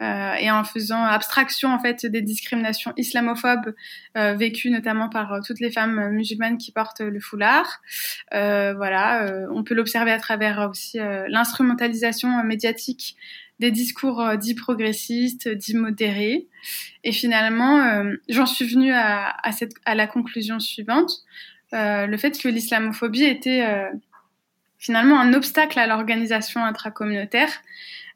euh, 0.00 0.35
et 0.35 0.49
en 0.50 0.62
faisant 0.62 1.02
abstraction 1.05 1.73
en 1.73 1.81
fait 1.81 2.07
des 2.07 2.23
discriminations 2.23 2.93
islamophobes 2.97 3.75
euh, 4.17 4.35
vécues 4.35 4.71
notamment 4.71 5.09
par 5.09 5.33
euh, 5.33 5.40
toutes 5.45 5.59
les 5.59 5.73
femmes 5.73 6.11
musulmanes 6.11 6.57
qui 6.57 6.71
portent 6.71 7.00
le 7.00 7.19
foulard. 7.19 7.81
Euh, 8.33 8.75
voilà, 8.75 9.25
euh, 9.25 9.47
on 9.52 9.64
peut 9.64 9.75
l'observer 9.75 10.12
à 10.12 10.19
travers 10.19 10.69
aussi 10.71 10.99
l'instrumentalisation 11.28 12.45
médiatique 12.45 13.17
des 13.59 13.73
discours 13.73 14.37
dits 14.37 14.55
progressistes, 14.55 15.49
dits 15.49 15.75
modérés. 15.75 16.47
Et 17.02 17.11
finalement, 17.11 18.05
j'en 18.28 18.47
suis 18.47 18.69
venue 18.69 18.93
à, 18.93 19.35
à, 19.43 19.50
cette, 19.50 19.73
à 19.85 19.97
la 19.97 20.07
conclusion 20.07 20.61
suivante 20.61 21.11
le 21.73 22.17
fait 22.17 22.40
que 22.40 22.49
l'islamophobie 22.49 23.25
était 23.25 23.67
finalement 24.78 25.19
un 25.19 25.35
obstacle 25.35 25.78
à 25.78 25.88
l'organisation 25.88 26.64
intracommunautaire 26.64 27.50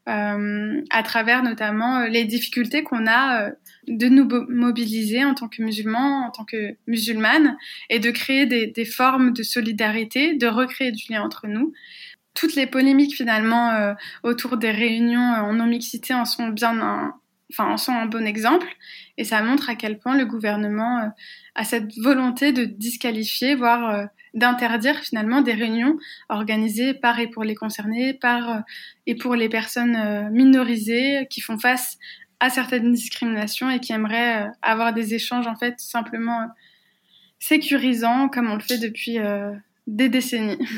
à 0.06 1.02
travers 1.04 1.42
notamment 1.42 2.00
euh, 2.00 2.09
les 2.09 2.25
difficultés 2.25 2.82
qu'on 2.82 3.06
a 3.06 3.42
euh, 3.42 3.50
de 3.88 4.09
nous 4.09 4.28
mobiliser 4.49 5.25
en 5.25 5.35
tant 5.35 5.49
que 5.49 5.62
musulmans, 5.62 6.26
en 6.26 6.30
tant 6.30 6.44
que 6.44 6.76
musulmanes, 6.87 7.56
et 7.90 7.99
de 7.99 8.11
créer 8.11 8.47
des, 8.47 8.66
des, 8.66 8.85
formes 8.85 9.32
de 9.32 9.42
solidarité, 9.42 10.35
de 10.35 10.47
recréer 10.47 10.92
du 10.92 11.12
lien 11.12 11.23
entre 11.23 11.47
nous. 11.47 11.73
Toutes 12.35 12.54
les 12.54 12.66
polémiques 12.66 13.14
finalement 13.14 13.94
autour 14.23 14.56
des 14.56 14.71
réunions 14.71 15.21
en 15.21 15.52
non-mixité 15.52 16.14
en 16.14 16.25
sont 16.25 16.49
bien 16.49 16.80
un, 16.80 17.14
enfin, 17.50 17.71
en 17.71 17.76
sont 17.76 17.92
un 17.92 18.06
bon 18.06 18.26
exemple, 18.26 18.68
et 19.18 19.25
ça 19.25 19.42
montre 19.42 19.68
à 19.68 19.75
quel 19.75 19.99
point 19.99 20.16
le 20.16 20.25
gouvernement 20.25 21.12
a 21.54 21.64
cette 21.64 21.94
volonté 21.99 22.52
de 22.52 22.64
disqualifier, 22.64 23.54
voire 23.54 24.06
d'interdire 24.35 24.99
finalement 25.01 25.43
des 25.43 25.53
réunions 25.53 25.99
organisées 26.29 26.95
par 26.95 27.19
et 27.21 27.29
pour 27.29 27.45
les 27.45 27.55
concernés, 27.55 28.15
par 28.15 28.51
euh, 28.51 28.61
et 29.07 29.15
pour 29.15 29.35
les 29.35 29.49
personnes 29.49 29.97
euh, 29.97 30.31
minorisées 30.31 31.27
qui 31.31 31.41
font 31.41 31.59
face 31.59 31.99
à 32.41 32.51
certaines 32.51 32.93
discriminations 32.93 33.71
et 33.71 33.81
qui 33.81 33.93
aimeraient 33.93 34.47
euh, 34.47 34.51
avoir 34.62 34.93
des 34.93 35.15
échanges 35.15 35.47
en 35.47 35.57
fait 35.57 35.79
simplement 35.79 36.49
sécurisants 37.39 38.29
comme 38.29 38.51
on 38.51 38.55
le 38.55 38.61
fait 38.61 38.79
depuis 38.79 39.19
des 39.87 40.09
décennies. 40.09 40.59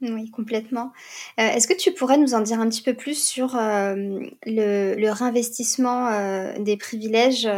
Oui, 0.00 0.30
complètement. 0.30 0.92
Est-ce 1.38 1.66
que 1.66 1.76
tu 1.76 1.90
pourrais 1.90 2.18
nous 2.18 2.32
en 2.32 2.40
dire 2.40 2.60
un 2.60 2.68
petit 2.68 2.82
peu 2.82 2.94
plus 2.94 3.20
sur 3.20 3.56
le, 3.56 4.30
le, 4.46 5.10
réinvestissement 5.10 6.56
des 6.60 6.76
privilèges 6.76 7.48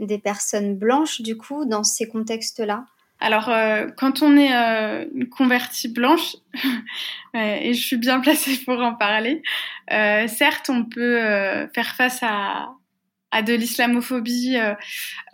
des 0.00 0.18
personnes 0.18 0.78
blanches, 0.78 1.20
du 1.20 1.36
coup, 1.36 1.66
dans 1.66 1.84
ces 1.84 2.08
contextes-là? 2.08 2.86
Alors, 3.24 3.48
euh, 3.48 3.86
quand 3.96 4.20
on 4.20 4.36
est 4.36 4.54
euh, 4.54 5.06
une 5.14 5.30
convertie 5.30 5.88
blanche, 5.88 6.36
et 7.34 7.72
je 7.72 7.82
suis 7.82 7.96
bien 7.96 8.20
placée 8.20 8.58
pour 8.66 8.78
en 8.80 8.94
parler, 8.94 9.42
euh, 9.90 10.28
certes, 10.28 10.68
on 10.68 10.84
peut 10.84 11.66
faire 11.74 11.94
face 11.96 12.22
à, 12.22 12.68
à 13.34 13.42
de 13.42 13.52
l'islamophobie, 13.52 14.56
euh, 14.56 14.74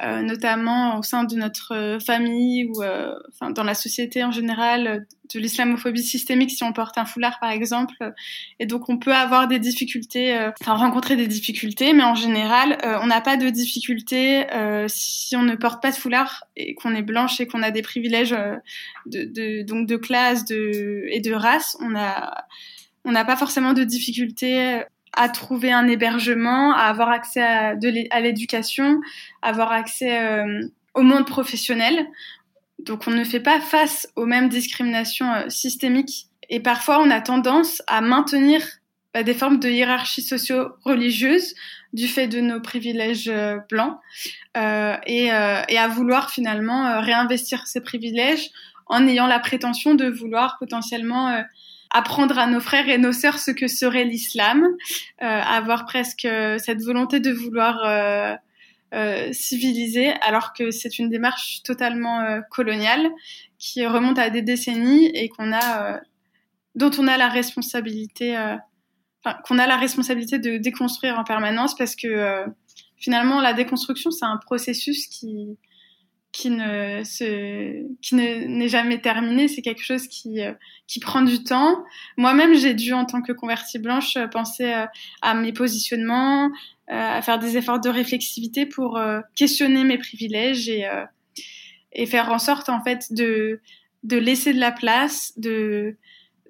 euh, 0.03 0.23
notamment 0.23 0.99
au 0.99 1.03
sein 1.03 1.25
de 1.25 1.37
notre 1.37 1.99
famille 2.05 2.65
ou 2.65 2.83
euh, 2.83 3.13
enfin, 3.29 3.51
dans 3.51 3.63
la 3.63 3.75
société 3.75 4.25
en 4.25 4.31
général, 4.31 5.07
de 5.35 5.39
l'islamophobie 5.39 6.03
systémique 6.03 6.51
si 6.51 6.65
on 6.65 6.73
porte 6.73 6.97
un 6.97 7.05
foulard 7.05 7.39
par 7.41 7.51
exemple. 7.51 8.13
Et 8.59 8.65
donc 8.65 8.89
on 8.89 8.97
peut 8.97 9.13
avoir 9.13 9.49
des 9.49 9.59
difficultés, 9.59 10.35
enfin 10.63 10.75
rencontrer 10.75 11.15
des 11.15 11.29
difficultés, 11.29 11.93
mais 11.93 12.03
en 12.03 12.15
général 12.15 12.79
on 13.03 13.07
n'a 13.07 13.21
pas 13.21 13.37
de 13.37 13.51
difficultés 13.51 14.47
si 14.89 15.37
on 15.37 15.43
ne 15.43 15.55
porte 15.55 15.83
pas 15.83 15.91
de 15.91 15.97
foulard 15.97 16.45
et 16.57 16.75
qu'on 16.75 16.95
est 16.95 17.03
blanche 17.03 17.39
et 17.41 17.47
qu'on 17.47 17.63
a 17.63 17.71
des 17.71 17.83
privilèges 17.83 18.35
de, 19.07 19.25
de, 19.25 19.63
donc 19.63 19.87
de 19.87 19.97
classe 19.97 20.47
de, 20.47 21.05
et 21.11 21.21
de 21.21 21.33
race. 21.33 21.77
On 21.81 21.95
a 21.95 22.47
on 23.05 23.13
n'a 23.13 23.25
pas 23.25 23.37
forcément 23.37 23.73
de 23.73 23.85
difficultés 23.85 24.83
à 25.13 25.29
trouver 25.29 25.73
un 25.73 25.89
hébergement, 25.89 26.73
à 26.75 26.83
avoir 26.83 27.09
accès 27.09 27.43
à, 27.43 27.75
à 28.11 28.21
l'éducation, 28.21 29.01
avoir 29.43 29.73
accès 29.73 30.23
euh, 30.23 30.61
au 30.95 31.03
monde 31.03 31.27
professionnel. 31.27 32.07
Donc 32.79 33.07
on 33.07 33.11
ne 33.11 33.25
fait 33.25 33.41
pas 33.41 33.61
face 33.61 34.09
aux 34.17 34.27
mêmes 34.27 34.49
discriminations 34.49 35.33
euh, 35.33 35.49
systémiques 35.49 36.29
et 36.49 36.61
parfois 36.61 37.01
on 37.01 37.11
a 37.11 37.21
tendance 37.21 37.83
à 37.87 38.01
maintenir 38.01 38.63
bah, 39.13 39.23
des 39.23 39.35
formes 39.35 39.59
de 39.59 39.69
hiérarchie 39.69 40.23
socio-religieuse 40.23 41.55
du 41.93 42.07
fait 42.07 42.29
de 42.29 42.41
nos 42.41 42.61
privilèges 42.61 43.29
euh, 43.29 43.59
blancs 43.69 43.99
et, 44.57 45.27
et, 45.27 45.79
à 45.79 45.89
vouloir 45.89 46.31
finalement 46.31 47.01
réinvestir 47.01 47.67
ces 47.67 47.81
privilèges 47.81 48.51
en 48.87 49.07
ayant 49.07 49.29
la 49.29 49.39
prétention 49.39 49.95
de 49.95 50.09
vouloir 50.09 50.57
potentiellement 50.59 51.45
apprendre 51.91 52.39
à 52.39 52.47
nos 52.47 52.61
frères 52.61 52.89
et 52.89 52.99
nos 52.99 53.13
sœurs 53.13 53.39
ce 53.39 53.51
que 53.51 53.69
serait 53.69 54.05
l'islam, 54.05 54.65
euh, 55.23 55.27
avoir 55.27 55.87
presque 55.87 56.25
euh, 56.25 56.59
cette 56.59 56.83
volonté 56.83 57.21
de 57.21 57.33
vouloir 57.33 57.85
euh, 57.85 58.35
euh, 58.95 59.33
civiliser, 59.33 60.13
alors 60.23 60.53
que 60.53 60.71
c'est 60.71 60.99
une 60.99 61.09
démarche 61.09 61.63
totalement 61.63 62.21
euh, 62.21 62.41
coloniale 62.51 63.09
qui 63.59 63.85
remonte 63.87 64.19
à 64.19 64.31
des 64.31 64.43
décennies 64.43 65.07
et 65.15 65.29
qu'on 65.29 65.53
a, 65.53 66.01
dont 66.75 66.91
on 66.99 67.07
a 67.07 67.19
la 67.19 67.29
responsabilité, 67.29 68.37
qu'on 69.45 69.59
a 69.59 69.67
la 69.67 69.77
responsabilité 69.77 70.39
de 70.39 70.57
déconstruire 70.57 71.19
en 71.19 71.25
permanence 71.25 71.77
parce 71.77 71.95
que 71.95 72.45
finalement 72.97 73.43
la 73.43 73.53
déconstruction 73.53 74.11
c'est 74.11 74.25
un 74.25 74.39
processus 74.39 75.07
qui 75.09 75.59
qui 76.33 76.51
ne 76.51 77.03
se, 77.05 77.85
qui 78.01 78.15
n'est 78.15 78.69
jamais 78.69 79.01
terminé. 79.01 79.49
C'est 79.49 79.63
quelque 79.63 79.83
chose 79.83 80.07
qui, 80.07 80.41
euh, 80.41 80.53
qui 80.87 81.01
prend 81.01 81.23
du 81.23 81.43
temps. 81.43 81.85
Moi-même, 82.17 82.55
j'ai 82.55 82.75
dû, 82.75 82.93
en 82.93 83.05
tant 83.05 83.21
que 83.21 83.33
convertie 83.33 83.79
blanche, 83.79 84.17
euh, 84.17 84.29
penser 84.29 84.73
euh, 84.73 84.87
à 85.23 85.35
mes 85.35 85.53
positionnements, 85.53 86.51
à 86.89 87.23
faire 87.23 87.39
des 87.39 87.57
efforts 87.57 87.81
de 87.81 87.89
réflexivité 87.89 88.67
pour 88.67 89.01
questionner 89.37 89.85
mes 89.85 89.97
privilèges 89.97 90.69
et, 90.69 90.89
et 91.93 92.05
faire 92.07 92.33
en 92.33 92.41
sorte, 92.41 92.69
en 92.69 92.83
fait, 92.83 93.13
de, 93.13 93.61
de 94.03 94.17
laisser 94.17 94.53
de 94.53 94.59
la 94.59 94.73
place, 94.73 95.33
de, 95.37 95.97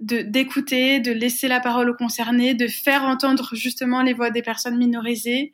de 0.01 0.23
d'écouter, 0.23 0.99
de 0.99 1.13
laisser 1.13 1.47
la 1.47 1.61
parole 1.61 1.91
aux 1.91 1.95
concernés, 1.95 2.55
de 2.55 2.69
faire 2.69 3.03
entendre 3.05 3.51
justement 3.53 4.01
les 4.01 4.15
voix 4.15 4.31
des 4.31 4.41
personnes 4.41 4.79
minorisées 4.79 5.53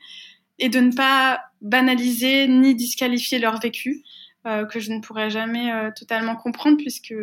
et 0.58 0.68
de 0.68 0.80
ne 0.80 0.92
pas 0.92 1.42
banaliser 1.60 2.48
ni 2.48 2.74
disqualifier 2.74 3.38
leur 3.38 3.60
vécu. 3.60 4.04
Euh, 4.46 4.64
que 4.64 4.78
je 4.78 4.92
ne 4.92 5.00
pourrais 5.00 5.28
jamais 5.28 5.72
euh, 5.72 5.90
totalement 5.90 6.36
comprendre 6.36 6.76
puisque 6.76 7.14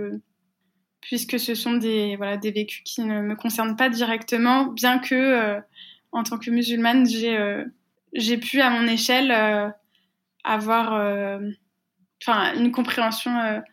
puisque 0.99 1.39
ce 1.39 1.55
sont 1.55 1.71
des 1.71 2.17
voilà 2.17 2.35
des 2.35 2.51
vécus 2.51 2.81
qui 2.83 3.01
ne 3.01 3.21
me 3.21 3.35
concernent 3.35 3.77
pas 3.77 3.87
directement, 3.87 4.65
bien 4.65 4.99
que 4.99 5.15
euh, 5.15 5.61
en 6.11 6.23
tant 6.23 6.37
que 6.37 6.49
musulmane 6.49 7.07
j'ai 7.07 7.63
j'ai 8.13 8.37
pu 8.37 8.59
à 8.59 8.69
mon 8.69 8.85
échelle 8.87 9.31
avoir 10.43 10.93
une 12.55 12.71
compréhension 12.71 13.63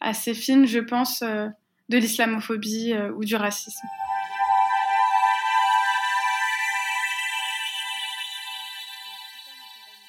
assez 0.00 0.32
fine, 0.32 0.66
je 0.66 0.78
pense, 0.78 1.22
de 1.22 1.98
l'islamophobie 1.98 2.94
ou 3.16 3.24
du 3.24 3.34
racisme. 3.34 3.86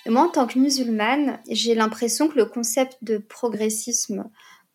Moi, 0.07 0.23
en 0.23 0.29
tant 0.29 0.47
que 0.47 0.57
musulmane, 0.57 1.39
j'ai 1.49 1.75
l'impression 1.75 2.27
que 2.27 2.37
le 2.37 2.45
concept 2.45 2.97
de 3.01 3.17
progressisme 3.17 4.29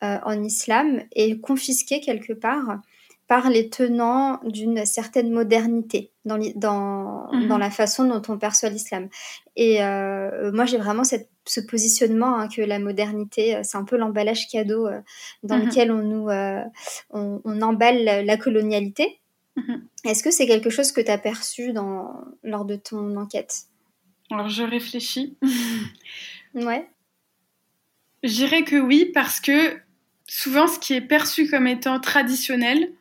euh, 0.05 0.19
en 0.25 0.43
islam 0.43 1.03
est 1.13 1.41
confisqué 1.41 2.01
quelque 2.01 2.33
part 2.33 2.81
par 3.29 3.51
les 3.51 3.71
tenants 3.71 4.39
d'une 4.45 4.87
certaine 4.87 5.33
modernité 5.33 6.13
dans, 6.25 6.39
dans, 6.55 7.33
mhm. 7.33 7.49
dans, 7.49 7.59
la 7.59 7.71
façon 7.71 8.05
dont 8.05 8.23
on 8.29 8.39
perçoit 8.39 8.69
l'islam. 8.69 9.09
Et 9.57 9.83
euh, 9.83 10.53
moi, 10.53 10.65
j'ai 10.65 10.77
vraiment 10.77 11.03
cette, 11.03 11.29
ce 11.45 11.61
positionnement 11.61 12.37
hein, 12.37 12.49
que 12.49 12.63
la 12.63 12.79
modernité, 12.79 13.57
euh, 13.57 13.61
c'est 13.65 13.79
un 13.79 13.85
peu 13.85 13.97
l'emballage 13.97 14.47
cadeau 14.49 14.89
dans 15.43 15.59
mhm. 15.59 15.67
lequel 15.67 15.91
on 15.91 16.03
nous 16.03 16.29
on, 17.11 17.41
on, 17.45 17.63
emballe 17.63 18.05
la 18.05 18.37
colonialité. 18.37 19.19
Mhm. 19.57 19.83
Est-ce 20.05 20.23
que 20.23 20.31
c'est 20.31 20.47
quelque 20.47 20.71
chose 20.71 20.93
que 20.93 21.01
tu 21.01 21.11
as 21.11 21.19
perçu 21.19 21.73
dans, 21.73 22.13
lors 22.45 22.65
de 22.65 22.77
ton 22.77 23.17
enquête? 23.17 23.65
Alors, 24.31 24.49
je 24.49 24.63
réfléchis. 24.63 25.37
ouais. 26.55 26.89
Je 28.23 28.33
dirais 28.33 28.63
que 28.65 28.77
oui, 28.77 29.11
parce 29.13 29.41
que 29.41 29.79
souvent, 30.27 30.67
ce 30.67 30.79
qui 30.79 30.95
est 30.95 31.01
perçu 31.01 31.49
comme 31.49 31.67
étant 31.67 32.01
traditionnel 32.01 32.93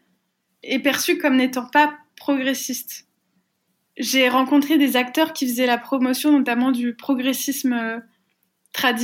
est 0.64 0.80
perçu 0.80 1.18
comme 1.18 1.38
n'étant 1.38 1.68
pas 1.68 1.98
progressiste. 2.16 3.08
J'ai 3.98 4.30
rencontré 4.30 4.78
des 4.78 4.98
acteurs 4.98 5.34
qui 5.34 5.48
faisaient 5.48 5.66
la 5.66 5.78
promotion 5.78 6.32
notamment 6.32 6.72
du 6.72 6.96
progressisme 6.96 7.74
euh, 7.74 8.00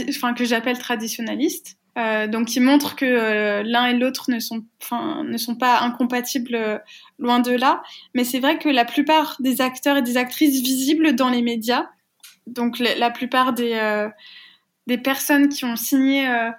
enfin, 0.10 0.34
que 0.34 0.44
j'appelle 0.44 0.78
traditionnaliste. 0.78 1.78
Euh, 1.98 2.25
donc 2.25 2.48
qui 2.48 2.62
montrent 2.62 2.96
que 2.96 3.04
euh, 3.04 3.63
l'un 3.63 3.88
et 3.88 3.98
l'autre 3.98 4.32
ne 4.32 4.40
sont, 4.40 4.63
enfin, 4.82 5.25
ne 5.25 5.36
sont 5.36 5.56
pas 5.56 5.82
incompatibles 5.82 6.56
euh, 6.56 6.78
loin 7.20 7.40
de 7.40 7.51
là. 7.51 7.84
Mais 8.16 8.24
c'est 8.24 8.40
vrai 8.40 8.58
que 8.60 8.70
la 8.70 8.86
plupart 8.86 9.36
des 9.42 9.60
acteurs 9.60 9.98
et 9.98 10.01
des 10.01 10.16
actrices 10.16 10.62
visibles 10.62 11.16
dans 11.16 11.30
les 11.30 11.42
médias, 11.42 11.90
donc 12.51 12.79
la 12.79 13.10
plupart 13.10 13.53
des, 13.53 14.10
des 14.88 14.98
personnes 14.98 15.50
qui 15.50 15.63
ont 15.65 15.75
signé 15.75 16.27
euh, 16.27 16.51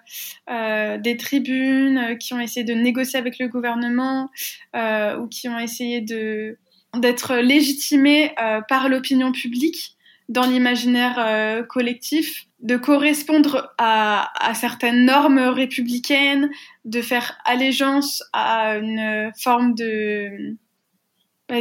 euh, 0.50 0.98
des 0.98 1.16
tribunes, 1.16 1.98
euh, 1.98 2.14
qui 2.14 2.34
ont 2.34 2.40
essayé 2.40 2.64
de 2.64 2.72
négocier 2.72 3.18
avec 3.18 3.38
le 3.38 3.48
gouvernement 3.48 4.30
ou 4.74 5.26
qui 5.28 5.48
ont 5.48 5.58
essayé 5.58 6.00
d'être 6.00 7.36
légitimées 7.36 8.34
par 8.68 8.88
l'opinion 8.88 9.32
publique 9.32 9.96
dans 10.28 10.46
l'imaginaire 10.46 11.66
collectif, 11.68 12.46
de 12.60 12.76
correspondre 12.76 13.74
à, 13.76 14.30
certaines 14.54 15.04
normes 15.04 15.40
républicaines, 15.40 16.48
de 16.86 17.02
faire 17.02 17.38
allégeance 17.44 18.22
à 18.32 18.76
une 18.76 19.30
forme 19.36 19.74
de 19.74 20.56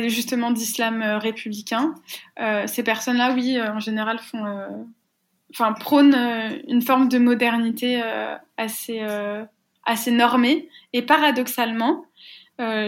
justement 0.09 0.51
d'islam 0.51 1.01
républicain. 1.01 1.95
ces 2.65 2.83
personnes-là, 2.83 3.33
oui, 3.33 3.61
en 3.61 3.79
général, 3.79 4.19
font 4.19 4.87
enfin, 5.53 5.73
prône 5.73 6.15
euh, 6.15 6.57
une 6.67 6.81
forme 6.81 7.09
de 7.09 7.17
modernité 7.17 8.01
euh, 8.03 8.35
assez, 8.57 8.99
euh, 9.01 9.43
assez 9.85 10.11
normée. 10.11 10.69
Et 10.93 11.01
paradoxalement, 11.01 12.05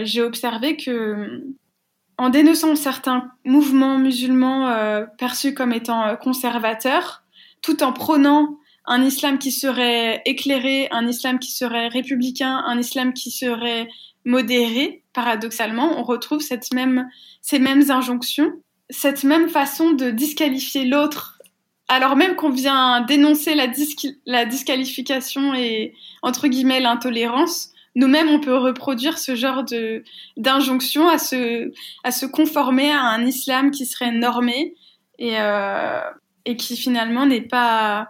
j'ai 0.04 0.22
observé 0.22 0.76
que 0.76 1.42
en 2.16 2.28
dénonçant 2.28 2.76
certains 2.76 3.32
mouvements 3.44 3.98
musulmans 3.98 4.72
perçus 5.18 5.52
comme 5.52 5.72
étant 5.72 6.14
conservateurs, 6.14 7.24
tout 7.60 7.82
en 7.82 7.92
prônant 7.92 8.56
un 8.84 9.02
islam 9.02 9.36
qui 9.36 9.50
serait 9.50 10.22
éclairé, 10.26 10.86
un 10.92 11.08
islam 11.08 11.40
qui 11.40 11.50
serait 11.50 11.88
républicain, 11.88 12.62
un 12.64 12.78
islam 12.78 13.14
qui 13.14 13.32
serait 13.32 13.88
modéré, 14.24 15.02
paradoxalement, 15.12 15.98
on 15.98 16.02
retrouve 16.02 16.40
cette 16.40 16.72
même, 16.72 17.08
ces 17.42 17.58
mêmes 17.58 17.90
injonctions, 17.90 18.52
cette 18.90 19.24
même 19.24 19.48
façon 19.48 19.92
de 19.92 20.10
disqualifier 20.10 20.84
l'autre 20.84 21.34
alors 21.88 22.16
même 22.16 22.34
qu'on 22.34 22.50
vient 22.50 23.02
dénoncer 23.02 23.54
la, 23.54 23.66
la 24.26 24.46
disqualification 24.46 25.54
et 25.54 25.94
entre 26.22 26.48
guillemets 26.48 26.80
l'intolérance, 26.80 27.70
nous-mêmes 27.94 28.28
on 28.28 28.40
peut 28.40 28.56
reproduire 28.56 29.18
ce 29.18 29.34
genre 29.36 29.64
d'injonction 30.36 31.08
à 31.08 31.18
se 31.18 31.72
à 32.02 32.10
se 32.10 32.26
conformer 32.26 32.90
à 32.90 33.02
un 33.02 33.24
islam 33.26 33.70
qui 33.70 33.86
serait 33.86 34.12
normé 34.12 34.74
et 35.18 35.38
euh, 35.38 36.00
et 36.46 36.56
qui 36.56 36.76
finalement 36.76 37.26
n'est 37.26 37.42
pas 37.42 38.08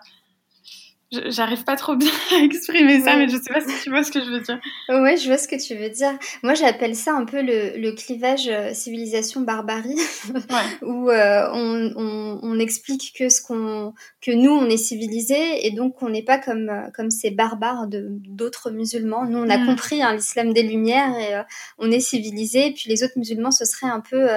J'arrive 1.13 1.65
pas 1.65 1.77
trop 1.77 1.95
bien 1.97 2.11
à 2.33 2.43
exprimer 2.43 3.01
ça, 3.01 3.17
mais 3.17 3.29
je 3.29 3.37
sais 3.37 3.53
pas 3.53 3.61
si 3.61 3.83
tu 3.83 3.91
vois 3.91 4.03
ce 4.03 4.11
que 4.11 4.21
je 4.21 4.31
veux 4.31 4.41
dire. 4.41 4.59
Ouais, 4.89 5.17
je 5.17 5.27
vois 5.27 5.39
ce 5.39 5.47
que 5.47 5.57
tu 5.63 5.75
veux 5.75 5.91
dire. 5.91 6.19
Moi, 6.43 6.55
j'appelle 6.55 6.97
ça 6.97 7.13
un 7.13 7.25
peu 7.25 7.43
le, 7.43 7.77
le 7.79 7.93
clivage 7.93 8.49
euh, 8.49 8.73
civilisation-barbarie, 8.73 9.99
où 10.83 11.11
euh, 11.11 11.49
on, 11.53 11.93
on, 11.97 12.41
on, 12.43 12.59
explique 12.59 13.15
que 13.17 13.29
ce 13.29 13.43
qu'on, 13.43 13.93
que 14.21 14.33
nous, 14.33 14.51
on 14.51 14.69
est 14.69 14.77
civilisés, 14.77 15.67
et 15.67 15.71
donc 15.71 16.03
on 16.03 16.09
n'est 16.09 16.25
pas 16.25 16.39
comme 16.39 16.69
euh, 16.69 16.91
comme 16.95 17.11
ces 17.11 17.31
barbares 17.31 17.87
de 17.87 18.07
d'autres 18.09 18.71
musulmans. 18.71 19.25
Nous, 19.27 19.39
on 19.39 19.51
a 19.51 19.59
mm. 19.59 19.67
compris 19.67 20.03
hein, 20.03 20.15
l'islam 20.15 20.53
des 20.53 20.63
Lumières 20.63 21.17
et 21.19 21.43
on 21.79 21.91
est 21.91 22.01
civilisés, 22.01 22.69
et 22.69 22.73
puis 22.73 22.89
les 22.89 23.05
autres 23.05 23.19
musulmans, 23.19 23.51
ce 23.51 23.65
serait 23.65 23.91
un 23.91 24.01
peu 24.01 24.29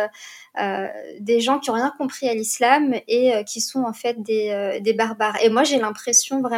euh, 0.60 0.88
des 1.20 1.40
gens 1.40 1.60
qui 1.60 1.70
ont 1.70 1.74
rien 1.74 1.94
compris 2.00 2.28
à 2.28 2.34
l'islam 2.34 2.96
et 3.08 3.36
euh, 3.36 3.44
qui 3.44 3.62
sont 3.62 3.84
en 3.84 3.94
fait 3.94 4.24
des, 4.24 4.50
euh, 4.50 4.80
des 4.80 4.94
barbares. 4.94 5.38
Et 5.44 5.50
moi, 5.50 5.64
j'ai 5.64 5.78
l'impression 5.78 6.42
vraiment, 6.42 6.57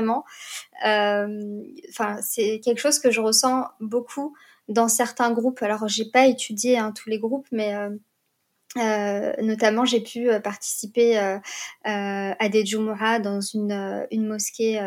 enfin, 0.83 2.17
c'est 2.21 2.59
quelque 2.63 2.79
chose 2.79 2.99
que 2.99 3.11
je 3.11 3.21
ressens 3.21 3.65
beaucoup 3.79 4.35
dans 4.67 4.87
certains 4.87 5.31
groupes. 5.31 5.61
Alors, 5.61 5.87
j'ai 5.87 6.05
pas 6.05 6.27
étudié 6.27 6.77
hein, 6.77 6.91
tous 6.91 7.09
les 7.09 7.19
groupes, 7.19 7.47
mais 7.51 7.73
notamment, 8.75 9.85
j'ai 9.85 10.01
pu 10.01 10.29
participer 10.43 11.39
à 11.83 12.49
des 12.49 12.65
Jumu'ah 12.65 13.19
dans 13.19 13.41
une 13.41 14.27
mosquée 14.27 14.79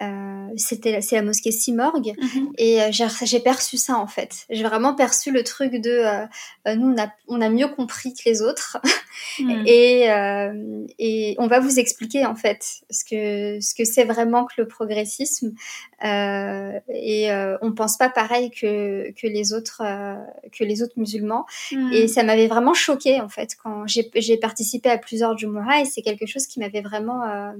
euh, 0.00 0.48
c'était 0.56 1.00
c'est 1.00 1.16
la 1.16 1.22
mosquée 1.22 1.50
Simorgue 1.50 2.14
mhm. 2.16 2.52
et 2.56 2.80
euh, 2.82 2.90
j'ai 2.92 3.40
perçu 3.40 3.76
ça 3.76 3.96
en 3.96 4.06
fait 4.06 4.46
j'ai 4.48 4.62
vraiment 4.62 4.94
perçu 4.94 5.32
le 5.32 5.42
truc 5.42 5.72
de 5.72 5.90
euh, 5.90 6.74
nous 6.76 6.92
on 6.92 7.02
a 7.02 7.08
on 7.26 7.40
a 7.40 7.48
mieux 7.48 7.66
compris 7.66 8.14
que 8.14 8.28
les 8.28 8.40
autres 8.40 8.78
mhm. 9.40 9.64
et 9.66 10.06
et 11.00 11.34
on 11.38 11.48
va 11.48 11.58
vous 11.58 11.80
expliquer 11.80 12.26
en 12.26 12.36
fait 12.36 12.64
ce 12.90 13.04
que 13.04 13.60
ce 13.60 13.74
que 13.74 13.84
c'est 13.84 14.04
vraiment 14.04 14.44
que 14.44 14.54
le 14.58 14.68
progressisme 14.68 15.52
et 16.02 17.28
on 17.60 17.72
pense 17.72 17.96
pas 17.96 18.08
pareil 18.08 18.50
que 18.50 19.10
que 19.20 19.26
les 19.26 19.52
autres 19.52 19.82
que 20.56 20.62
les 20.62 20.82
autres 20.82 20.94
musulmans 20.96 21.44
mhm. 21.72 21.92
et 21.92 22.08
ça 22.08 22.22
m'avait 22.22 22.46
vraiment 22.46 22.74
choqué 22.74 23.20
en 23.20 23.28
fait 23.28 23.56
quand 23.60 23.84
j'ai 23.86 24.36
participé 24.36 24.90
à 24.90 24.98
plusieurs 24.98 25.36
Jumu'ah 25.36 25.80
et 25.80 25.84
c'est 25.86 26.02
quelque 26.02 26.26
chose 26.26 26.46
qui 26.46 26.60
m'avait 26.60 26.82
vraiment 26.82 27.52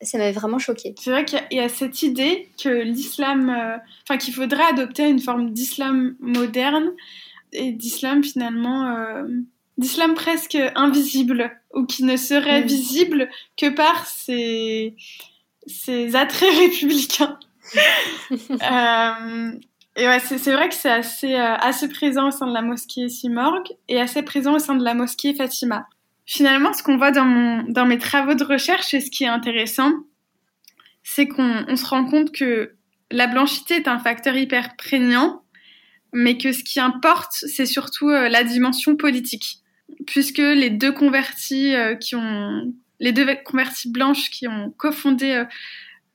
ça 0.00 0.18
m'avait 0.18 0.32
vraiment 0.32 0.58
choqué. 0.58 0.94
C'est 0.98 1.10
vrai 1.10 1.24
qu'il 1.24 1.40
y, 1.50 1.60
a 1.60 1.68
cette 1.68 2.02
idée 2.02 2.48
que 2.62 2.68
l'islam, 2.68 3.50
euh, 3.50 3.76
enfin 4.02 4.18
qu'il 4.18 4.34
faudrait 4.34 4.64
adopter 4.64 5.08
une 5.08 5.18
forme 5.18 5.50
d'islam 5.50 6.14
moderne 6.20 6.92
et 7.52 7.72
d'islam 7.72 8.22
finalement, 8.22 8.96
euh, 8.96 9.24
d'islam 9.78 10.14
presque 10.14 10.56
invisible 10.76 11.50
ou 11.74 11.86
qui 11.86 12.04
ne 12.04 12.16
serait 12.16 12.62
mm. 12.62 12.66
visible 12.66 13.30
que 13.56 13.68
par 13.68 14.06
ses, 14.06 14.94
ses 15.66 16.14
attraits 16.14 16.54
républicains. 16.58 17.38
euh, 18.32 19.52
et 19.96 20.08
ouais, 20.08 20.18
c'est 20.20 20.52
vrai 20.52 20.68
que 20.68 20.74
c'est 20.74 20.90
assez, 20.90 21.34
assez 21.34 21.88
présent 21.88 22.28
au 22.28 22.30
sein 22.30 22.46
de 22.46 22.52
la 22.52 22.62
mosquée 22.62 23.08
Simorgue 23.08 23.76
et 23.88 24.00
assez 24.00 24.22
présent 24.22 24.54
au 24.54 24.58
sein 24.58 24.74
de 24.74 24.84
la 24.84 24.94
mosquée 24.94 25.34
Fatima. 25.34 25.86
Finalement, 26.26 26.72
ce 26.72 26.82
qu'on 26.82 26.96
voit 26.96 27.10
dans, 27.10 27.86
mes 27.86 27.98
travaux 27.98 28.34
de 28.34 28.44
recherche 28.44 28.94
et 28.94 29.00
ce 29.00 29.10
qui 29.10 29.24
est 29.24 29.28
intéressant, 29.28 29.92
c'est 31.02 31.28
qu'on 31.28 31.76
se 31.76 31.84
rend 31.84 32.06
compte 32.06 32.32
que 32.32 32.74
la 33.10 33.26
blanchité 33.26 33.74
est 33.74 33.88
un 33.88 33.98
facteur 33.98 34.34
hyper 34.34 34.76
prégnant, 34.76 35.42
mais 36.12 36.38
que 36.38 36.52
ce 36.52 36.64
qui 36.64 36.80
importe, 36.80 37.32
c'est 37.32 37.66
surtout 37.66 38.08
euh, 38.08 38.28
la 38.28 38.42
dimension 38.42 38.96
politique. 38.96 39.58
Puisque 40.06 40.38
les 40.38 40.70
deux 40.70 40.92
convertis 40.92 41.74
euh, 41.74 41.94
qui 41.94 42.16
ont, 42.16 42.72
les 43.00 43.12
deux 43.12 43.26
convertis 43.44 43.90
blanches 43.90 44.30
qui 44.30 44.48
ont 44.48 44.70
cofondé 44.70 45.32
euh, 45.32 45.44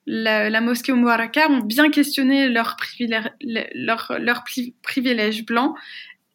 la, 0.07 0.61
mosquée 0.61 0.91
au 0.91 0.97
ont 0.97 1.59
bien 1.59 1.91
questionné 1.91 2.49
leurs 2.49 2.75
privilèges 2.77 3.29
leur, 3.41 4.13
leur 4.19 4.43
privilège 4.81 5.45
blanc 5.45 5.75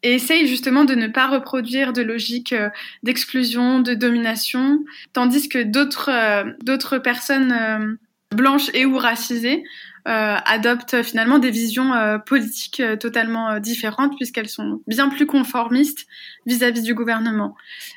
et 0.05 0.14
essaye 0.14 0.47
justement 0.47 0.85
de 0.85 0.95
ne 0.95 1.09
pas 1.09 1.27
reproduire 1.27 1.93
de 1.93 2.03
logique 2.03 2.53
euh, 2.53 2.69
d'exclusion, 3.03 3.81
de 3.81 3.95
domination, 3.95 4.85
tandis 5.14 5.49
que 5.49 5.62
d'autres 5.62 6.11
euh, 6.11 6.53
d'autres 6.62 6.99
personnes 6.99 7.53
euh, 7.53 7.97
blanches 8.31 8.71
et 8.75 8.85
ou 8.85 8.97
racisées 8.99 9.64
adoptent 10.07 11.03
finalement 11.03 11.38
des 11.38 11.51
visions 11.51 11.93
politiques 12.27 12.83
totalement 13.01 13.59
différentes 13.59 14.14
puisqu'elles 14.17 14.51
sont 14.51 14.83
bien 14.87 15.09
plus 15.09 15.25
conformistes 15.25 16.07
vis-à-vis 16.45 16.83
du 16.83 16.93
gouvernement. 16.93 17.57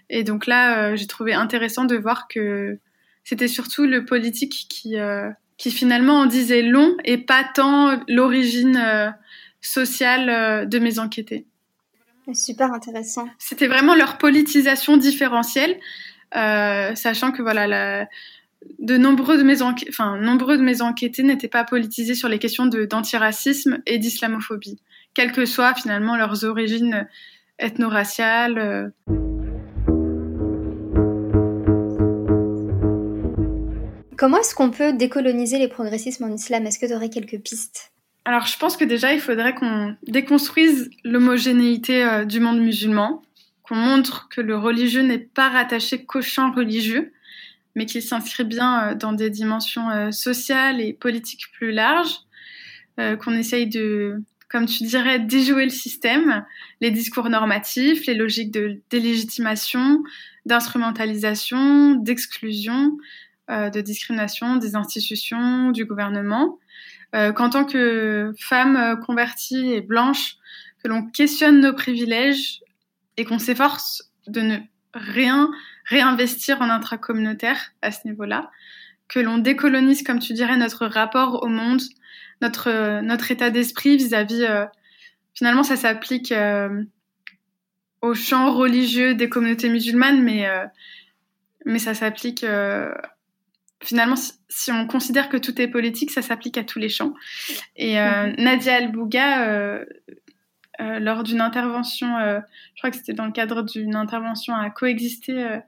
Et 0.09 0.23
donc 0.23 0.47
là, 0.47 0.95
j'ai 0.95 1.05
trouvé 1.05 1.33
intéressant 1.33 1.83
de 1.83 1.97
voir 1.97 2.29
que 2.29 2.79
c'était 3.25 3.49
surtout 3.49 3.85
le 3.85 4.05
politique 4.05 4.67
qui 4.69 4.95
qui 5.57 5.69
finalement 5.69 6.21
en 6.21 6.27
disait 6.27 6.61
long 6.61 6.95
et 7.03 7.17
pas 7.17 7.43
tant 7.43 7.99
l'origine 8.07 9.13
sociale 9.59 10.69
de 10.69 10.79
mes 10.79 10.99
enquêtés. 10.99 11.45
Super 12.33 12.73
intéressant. 12.73 13.27
C'était 13.39 13.67
vraiment 13.67 13.95
leur 13.95 14.17
politisation 14.17 14.97
différentielle. 14.97 15.79
sachant 16.33 17.31
que 17.31 17.41
voilà, 17.41 18.07
de 18.79 18.97
nombreux 18.97 19.37
de 19.37 19.43
mes, 19.43 19.61
enfin, 19.61 20.17
nombreux 20.17 20.57
de 20.57 20.63
mes 20.63 20.81
enquêtés 20.81 21.23
n'étaient 21.23 21.47
pas 21.47 21.63
politisés 21.63 22.15
sur 22.15 22.29
les 22.29 22.39
questions 22.39 22.65
d'antiracisme 22.65 23.79
et 23.85 23.97
d'islamophobie, 23.97 24.79
quelles 25.13 25.31
que 25.31 25.45
soient 25.45 25.73
finalement 25.73 26.17
leurs 26.17 26.43
origines 26.43 27.07
ethno-raciales. 27.59 28.93
Comment 34.17 34.39
est-ce 34.39 34.55
qu'on 34.55 34.71
peut 34.71 34.93
décoloniser 34.93 35.59
les 35.59 35.67
progressismes 35.67 36.23
en 36.23 36.33
islam? 36.33 36.65
Est-ce 36.65 36.79
que 36.79 36.87
tu 36.87 36.93
aurais 36.93 37.09
quelques 37.09 37.39
pistes? 37.39 37.91
Alors, 38.27 38.45
je 38.45 38.57
pense 38.57 38.75
que 38.75 38.83
déjà, 38.83 39.13
il 39.13 39.21
faudrait 39.21 39.55
qu'on 39.55 39.95
déconstruise 40.05 40.89
l'homogénéité 41.05 42.03
euh, 42.03 42.25
du 42.25 42.41
monde 42.41 42.59
musulman, 42.59 43.21
qu'on 43.63 43.75
montre 43.75 44.27
que 44.27 44.41
le 44.41 44.57
religieux 44.57 45.01
n'est 45.01 45.17
pas 45.17 45.47
rattaché 45.47 46.03
qu'au 46.03 46.21
champ 46.21 46.51
religieux, 46.51 47.13
mais 47.73 47.85
qu'il 47.85 48.01
s'inscrit 48.01 48.43
bien 48.43 48.89
euh, 48.89 48.95
dans 48.95 49.13
des 49.13 49.29
dimensions 49.29 49.89
euh, 49.91 50.11
sociales 50.11 50.81
et 50.81 50.91
politiques 50.91 51.45
plus 51.53 51.71
larges, 51.71 52.17
qu'on 52.97 53.33
essaye 53.33 53.67
de, 53.67 54.23
comme 54.49 54.65
tu 54.65 54.83
dirais, 54.83 55.19
déjouer 55.19 55.63
le 55.63 55.69
système, 55.69 56.43
les 56.81 56.89
discours 56.89 57.29
normatifs, 57.29 58.07
les 58.07 58.15
logiques 58.15 58.51
de 58.51 58.81
délégitimation, 58.89 60.03
d'instrumentalisation, 60.47 61.93
d'exclusion, 61.93 62.97
de 63.49 63.81
discrimination 63.81 64.55
des 64.55 64.75
institutions, 64.75 65.69
du 65.69 65.85
gouvernement 65.85 66.57
euh, 67.15 67.31
qu'en 67.31 67.49
tant 67.49 67.63
que 67.63 68.33
femme 68.37 68.75
euh, 68.75 68.95
convertie 68.97 69.71
et 69.71 69.81
blanche, 69.81 70.35
que 70.83 70.89
l'on 70.89 71.09
questionne 71.09 71.61
nos 71.61 71.73
privilèges 71.73 72.59
et 73.15 73.23
qu'on 73.23 73.39
s'efforce 73.39 74.11
de 74.27 74.41
ne 74.41 74.57
rien 74.93 75.49
réinvestir 75.85 76.61
en 76.61 76.69
intracommunautaire 76.69 77.71
à 77.81 77.91
ce 77.91 78.05
niveau-là, 78.05 78.51
que 79.07 79.19
l'on 79.19 79.37
décolonise, 79.37 80.03
comme 80.03 80.19
tu 80.19 80.33
dirais, 80.33 80.57
notre 80.57 80.85
rapport 80.85 81.43
au 81.43 81.47
monde, 81.47 81.81
notre, 82.41 83.01
notre 83.01 83.31
état 83.31 83.49
d'esprit 83.49 83.97
vis-à-vis... 83.97 84.43
Euh, 84.43 84.65
finalement, 85.33 85.63
ça 85.63 85.75
s'applique 85.75 86.33
au 88.01 88.13
champ 88.15 88.51
religieux 88.51 89.13
des 89.13 89.29
communautés 89.29 89.69
musulmanes, 89.69 90.23
mais, 90.23 90.47
mais 91.63 91.77
ça 91.77 91.93
s'applique 91.93 92.43
finalement, 93.87 94.15
si, 94.49 94.71
on 94.71 94.85
considère 94.85 95.29
que 95.29 95.37
tout 95.37 95.59
est 95.61 95.67
politique, 95.67 96.11
ça 96.11 96.21
s'applique 96.21 96.57
à 96.57 96.63
tous 96.63 96.77
les 96.77 96.89
champs. 96.89 97.13
Et 97.77 97.99
euh, 97.99 98.33
Nadia 98.37 98.75
Al-Bouga, 98.75 99.47
euh, 99.47 99.85
euh, 100.81 100.99
lors 100.99 101.23
d'une 101.23 101.39
intervention, 101.39 102.07
je 102.19 102.79
crois 102.81 102.91
que 102.91 102.97
c'était 102.97 103.13
dans 103.13 103.25
le 103.25 103.31
cadre 103.31 103.63
d'une 103.63 103.95
intervention 103.95 104.53
à 104.53 104.69
coexister, 104.69 105.59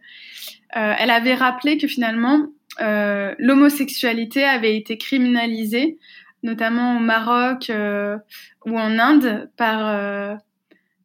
elle 0.71 1.09
avait 1.09 1.33
rappelé 1.33 1.77
que 1.77 1.87
finalement, 1.87 2.47
l'homosexualité 2.79 4.43
avait 4.43 4.75
été 4.75 4.97
criminalisée, 4.97 5.97
notamment 6.43 6.97
au 6.97 6.99
Maroc 6.99 7.71
ou 8.65 8.77
en 8.77 8.99
Inde, 8.99 9.49
par, 9.57 10.37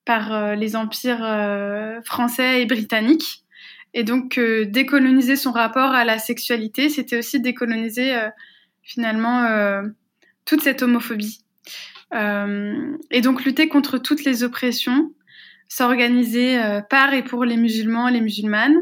par 0.04 0.56
les 0.56 0.76
empires 0.76 2.00
français 2.04 2.60
et 2.60 2.66
britanniques. 2.66 3.43
Et 3.94 4.02
donc, 4.02 4.38
euh, 4.38 4.64
décoloniser 4.66 5.36
son 5.36 5.52
rapport 5.52 5.92
à 5.92 6.04
la 6.04 6.18
sexualité, 6.18 6.88
c'était 6.88 7.16
aussi 7.16 7.40
décoloniser 7.40 8.16
euh, 8.16 8.28
finalement 8.82 9.44
euh, 9.44 9.82
toute 10.44 10.62
cette 10.62 10.82
homophobie. 10.82 11.40
et 12.12 13.20
donc, 13.22 13.44
lutter 13.44 13.68
contre 13.68 13.98
toutes 13.98 14.24
les 14.24 14.42
oppressions, 14.44 15.12
s'organiser 15.68 16.60
par 16.90 17.12
et 17.12 17.24
pour 17.24 17.44
les 17.44 17.56
musulmans 17.56 18.06
et 18.06 18.12
les 18.12 18.20
musulmanes, 18.20 18.76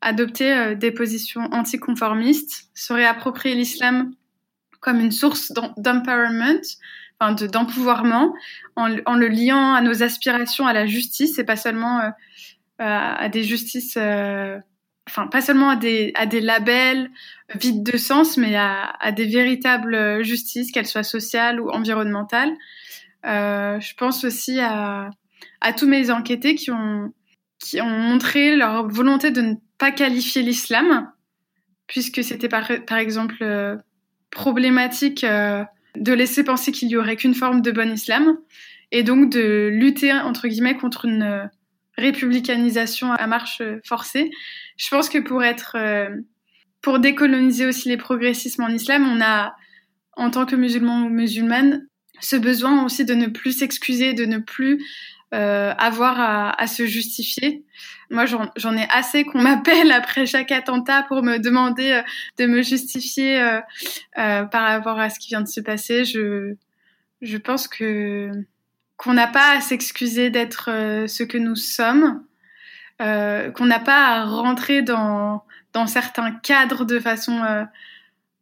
adopter 0.00 0.74
des 0.74 0.90
positions 0.90 1.42
anticonformistes, 1.52 2.70
se 2.74 2.92
réapproprier 2.92 3.54
l'islam 3.54 4.12
comme 4.80 4.98
une 4.98 5.12
source 5.12 5.52
d'empowerment, 5.76 6.66
enfin 7.20 7.34
d'empouvoirment, 7.46 8.34
en, 8.74 8.96
en, 9.06 9.14
le 9.14 9.28
liant 9.28 9.74
à 9.74 9.80
nos 9.80 10.02
aspirations 10.02 10.66
à 10.66 10.72
la 10.72 10.86
justice 10.86 11.38
et 11.38 11.44
pas 11.44 11.56
seulement 11.56 12.00
à 12.78 13.28
des 13.28 13.44
justices, 13.44 13.96
euh, 13.96 14.58
enfin 15.08 15.26
pas 15.26 15.40
seulement 15.40 15.70
à 15.70 15.76
des, 15.76 16.12
à 16.14 16.26
des 16.26 16.40
labels 16.40 17.10
vides 17.54 17.82
de 17.82 17.96
sens, 17.96 18.36
mais 18.36 18.56
à, 18.56 18.96
à 19.00 19.12
des 19.12 19.26
véritables 19.26 20.24
justices, 20.24 20.72
qu'elles 20.72 20.86
soient 20.86 21.02
sociales 21.02 21.60
ou 21.60 21.70
environnementales. 21.70 22.52
Euh, 23.26 23.80
je 23.80 23.94
pense 23.94 24.24
aussi 24.24 24.60
à, 24.60 25.10
à 25.60 25.72
tous 25.72 25.86
mes 25.86 26.10
enquêtés 26.10 26.54
qui 26.54 26.70
ont, 26.70 27.12
qui 27.58 27.80
ont 27.80 27.88
montré 27.88 28.56
leur 28.56 28.88
volonté 28.88 29.30
de 29.30 29.40
ne 29.40 29.54
pas 29.78 29.92
qualifier 29.92 30.42
l'islam, 30.42 31.10
puisque 31.86 32.22
c'était 32.22 32.48
par, 32.48 32.70
par 32.86 32.98
exemple 32.98 33.36
euh, 33.42 33.76
problématique 34.30 35.24
euh, 35.24 35.64
de 35.96 36.12
laisser 36.12 36.44
penser 36.44 36.72
qu'il 36.72 36.88
y 36.88 36.96
aurait 36.96 37.16
qu'une 37.16 37.34
forme 37.34 37.62
de 37.62 37.70
bon 37.70 37.92
islam, 37.92 38.36
et 38.90 39.02
donc 39.02 39.30
de 39.30 39.68
lutter 39.72 40.12
entre 40.12 40.48
guillemets 40.48 40.76
contre 40.76 41.06
une 41.06 41.48
républicanisation 41.96 43.12
à 43.12 43.26
marche 43.26 43.62
forcée. 43.84 44.30
Je 44.76 44.88
pense 44.88 45.08
que 45.08 45.18
pour 45.18 45.44
être, 45.44 45.76
euh, 45.76 46.10
pour 46.82 46.98
décoloniser 46.98 47.66
aussi 47.66 47.88
les 47.88 47.96
progressismes 47.96 48.62
en 48.62 48.68
islam, 48.68 49.06
on 49.06 49.20
a, 49.22 49.54
en 50.16 50.30
tant 50.30 50.46
que 50.46 50.56
musulman 50.56 51.04
ou 51.04 51.08
musulmane, 51.08 51.86
ce 52.20 52.36
besoin 52.36 52.84
aussi 52.84 53.04
de 53.04 53.14
ne 53.14 53.26
plus 53.26 53.52
s'excuser, 53.52 54.14
de 54.14 54.24
ne 54.24 54.38
plus 54.38 54.84
euh, 55.34 55.72
avoir 55.78 56.20
à, 56.20 56.62
à, 56.62 56.66
se 56.66 56.86
justifier. 56.86 57.64
Moi, 58.10 58.24
j'en 58.26 58.76
ai 58.76 58.86
assez 58.90 59.24
qu'on 59.24 59.42
m'appelle 59.42 59.90
après 59.90 60.26
chaque 60.26 60.52
attentat 60.52 61.02
pour 61.04 61.22
me 61.22 61.38
demander 61.38 61.90
euh, 61.90 62.02
de 62.38 62.46
me 62.46 62.62
justifier 62.62 63.40
euh, 63.40 63.60
euh, 64.18 64.44
par 64.44 64.62
rapport 64.62 64.98
à 64.98 65.10
ce 65.10 65.18
qui 65.18 65.28
vient 65.28 65.40
de 65.40 65.48
se 65.48 65.60
passer. 65.60 66.04
Je, 66.04 66.54
je 67.20 67.36
pense 67.36 67.66
que 67.66 68.30
qu'on 68.96 69.14
n'a 69.14 69.26
pas 69.26 69.56
à 69.56 69.60
s'excuser 69.60 70.30
d'être 70.30 70.70
euh, 70.70 71.06
ce 71.06 71.22
que 71.22 71.38
nous 71.38 71.56
sommes, 71.56 72.24
euh, 73.02 73.50
qu'on 73.50 73.66
n'a 73.66 73.80
pas 73.80 74.06
à 74.06 74.24
rentrer 74.24 74.82
dans, 74.82 75.44
dans 75.72 75.86
certains 75.86 76.32
cadres 76.32 76.84
de 76.84 77.00
façon, 77.00 77.42
euh, 77.42 77.64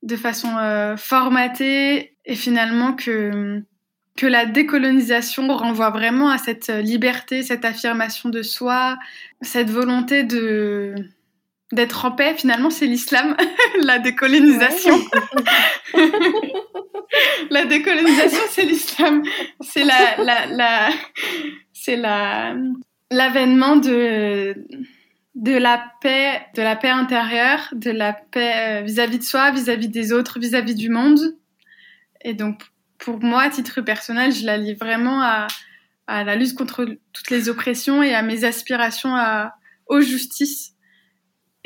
de 0.03 0.17
façon 0.17 0.57
formatée 0.97 2.17
et 2.25 2.35
finalement 2.35 2.93
que, 2.93 3.63
que 4.17 4.27
la 4.27 4.47
décolonisation 4.47 5.49
renvoie 5.57 5.91
vraiment 5.91 6.29
à 6.29 6.39
cette 6.39 6.69
liberté, 6.69 7.43
cette 7.43 7.65
affirmation 7.65 8.29
de 8.29 8.43
soi, 8.43 8.99
cette 9.41 9.71
volonté 9.71 10.25
de 10.25 10.95
d'être 11.73 12.05
en 12.05 12.13
paix. 12.13 12.35
Finalement, 12.37 12.71
c'est 12.71 12.87
l'islam, 12.87 13.37
la 13.83 13.99
décolonisation. 13.99 14.99
la 17.51 17.65
décolonisation, 17.65 18.43
c'est 18.51 18.65
l'islam. 18.65 19.23
C'est 19.61 19.85
la, 19.85 20.17
la, 20.19 20.47
la 20.47 20.91
c'est 21.73 21.97
la, 21.97 22.55
l'avènement 23.11 23.77
de, 23.77 24.55
de 25.35 25.53
la 25.53 25.93
paix, 26.01 26.43
de 26.55 26.63
la 26.63 26.77
paix 26.77 26.91
intérieure, 26.91 27.69
de 27.73 27.91
la 27.91 28.13
paix 28.13 28.53
euh, 28.57 28.83
vis-à-vis 28.83 29.19
de 29.19 29.25
soi, 29.25 29.51
vis-à-vis 29.51 29.89
des 29.89 30.13
autres, 30.13 30.39
vis-à-vis 30.39 30.75
du 30.75 30.89
monde. 30.89 31.19
Et 32.23 32.35
donc, 32.35 32.63
pour 32.99 33.21
moi, 33.21 33.43
à 33.43 33.51
titre 33.51 33.81
personnel, 33.81 34.33
je 34.33 34.47
la 34.47 34.57
lie 34.57 34.75
vraiment 34.75 35.21
à, 35.23 35.49
à 36.07 36.25
la 36.25 36.37
lutte 36.37 36.55
contre 36.55 36.87
toutes 37.13 37.31
les 37.31 37.49
oppressions 37.49 38.03
et 38.03 38.15
à 38.15 38.23
mes 38.23 38.45
aspirations 38.45 39.15
à, 39.17 39.55
aux 39.87 40.01
justices. 40.01 40.75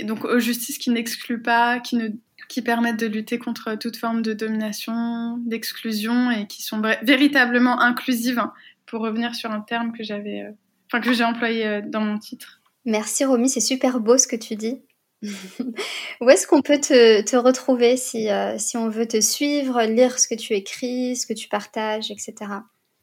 Donc, 0.07 0.25
aux 0.25 0.39
justices 0.39 0.79
qui 0.79 0.91
n'excluent 0.91 1.43
pas, 1.43 1.81
qui 1.81 1.97
ne 1.97 2.09
qui 2.49 2.63
permettent 2.63 3.01
de 3.01 3.07
lutter 3.07 3.39
contre 3.39 3.75
toute 3.75 3.97
forme 3.97 4.23
de 4.23 4.33
domination, 4.33 5.39
d'exclusion 5.39 6.31
et 6.31 6.47
qui 6.47 6.63
sont 6.63 6.81
véritablement 7.03 7.81
inclusives, 7.81 8.39
hein, 8.39 8.53
pour 8.87 9.01
revenir 9.01 9.35
sur 9.35 9.51
un 9.51 9.61
terme 9.61 9.93
que 9.93 10.05
j'avais, 10.05 10.43
euh, 10.43 10.53
enfin 10.87 11.01
que 11.01 11.13
j'ai 11.13 11.25
employé 11.25 11.67
euh, 11.67 11.81
dans 11.85 12.01
mon 12.01 12.19
titre. 12.19 12.61
Merci 12.85 13.25
Romy, 13.25 13.49
c'est 13.49 13.61
super 13.61 14.01
beau 14.01 14.17
ce 14.17 14.29
que 14.29 14.37
tu 14.37 14.55
dis. 14.55 14.81
Où 16.21 16.31
est-ce 16.31 16.47
qu'on 16.47 16.63
peut 16.63 16.79
te, 16.79 17.23
te 17.23 17.37
retrouver 17.37 17.97
si, 17.97 18.31
euh, 18.31 18.59
si 18.59 18.77
on 18.77 18.89
veut 18.89 19.09
te 19.09 19.21
suivre, 19.21 19.83
lire 19.83 20.19
ce 20.19 20.29
que 20.29 20.35
tu 20.35 20.53
écris, 20.53 21.17
ce 21.17 21.27
que 21.27 21.33
tu 21.33 21.49
partages, 21.49 22.11
etc. 22.11 22.35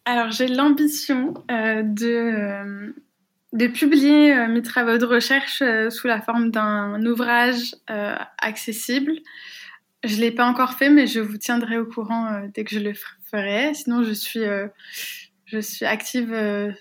Alors 0.05 0.31
j'ai 0.31 0.47
l'ambition 0.47 1.33
de 1.49 2.93
de 3.53 3.67
publier 3.67 4.35
euh, 4.35 4.47
mes 4.47 4.63
travaux 4.63 4.97
de 4.97 5.05
recherche 5.05 5.61
euh, 5.61 5.89
sous 5.89 6.07
la 6.07 6.21
forme 6.21 6.49
d'un 6.49 7.05
ouvrage 7.05 7.75
euh, 7.89 8.15
accessible. 8.39 9.13
Je 10.03 10.15
ne 10.15 10.21
l'ai 10.21 10.31
pas 10.31 10.45
encore 10.45 10.73
fait, 10.73 10.89
mais 10.89 11.07
je 11.07 11.19
vous 11.19 11.37
tiendrai 11.37 11.77
au 11.77 11.85
courant 11.85 12.41
dès 12.53 12.65
que 12.65 12.75
je 12.75 12.79
le 12.79 12.93
ferai. 13.31 13.73
Sinon, 13.73 14.03
je 14.03 14.11
suis, 14.11 14.41
je 15.45 15.59
suis 15.59 15.85
active 15.85 16.35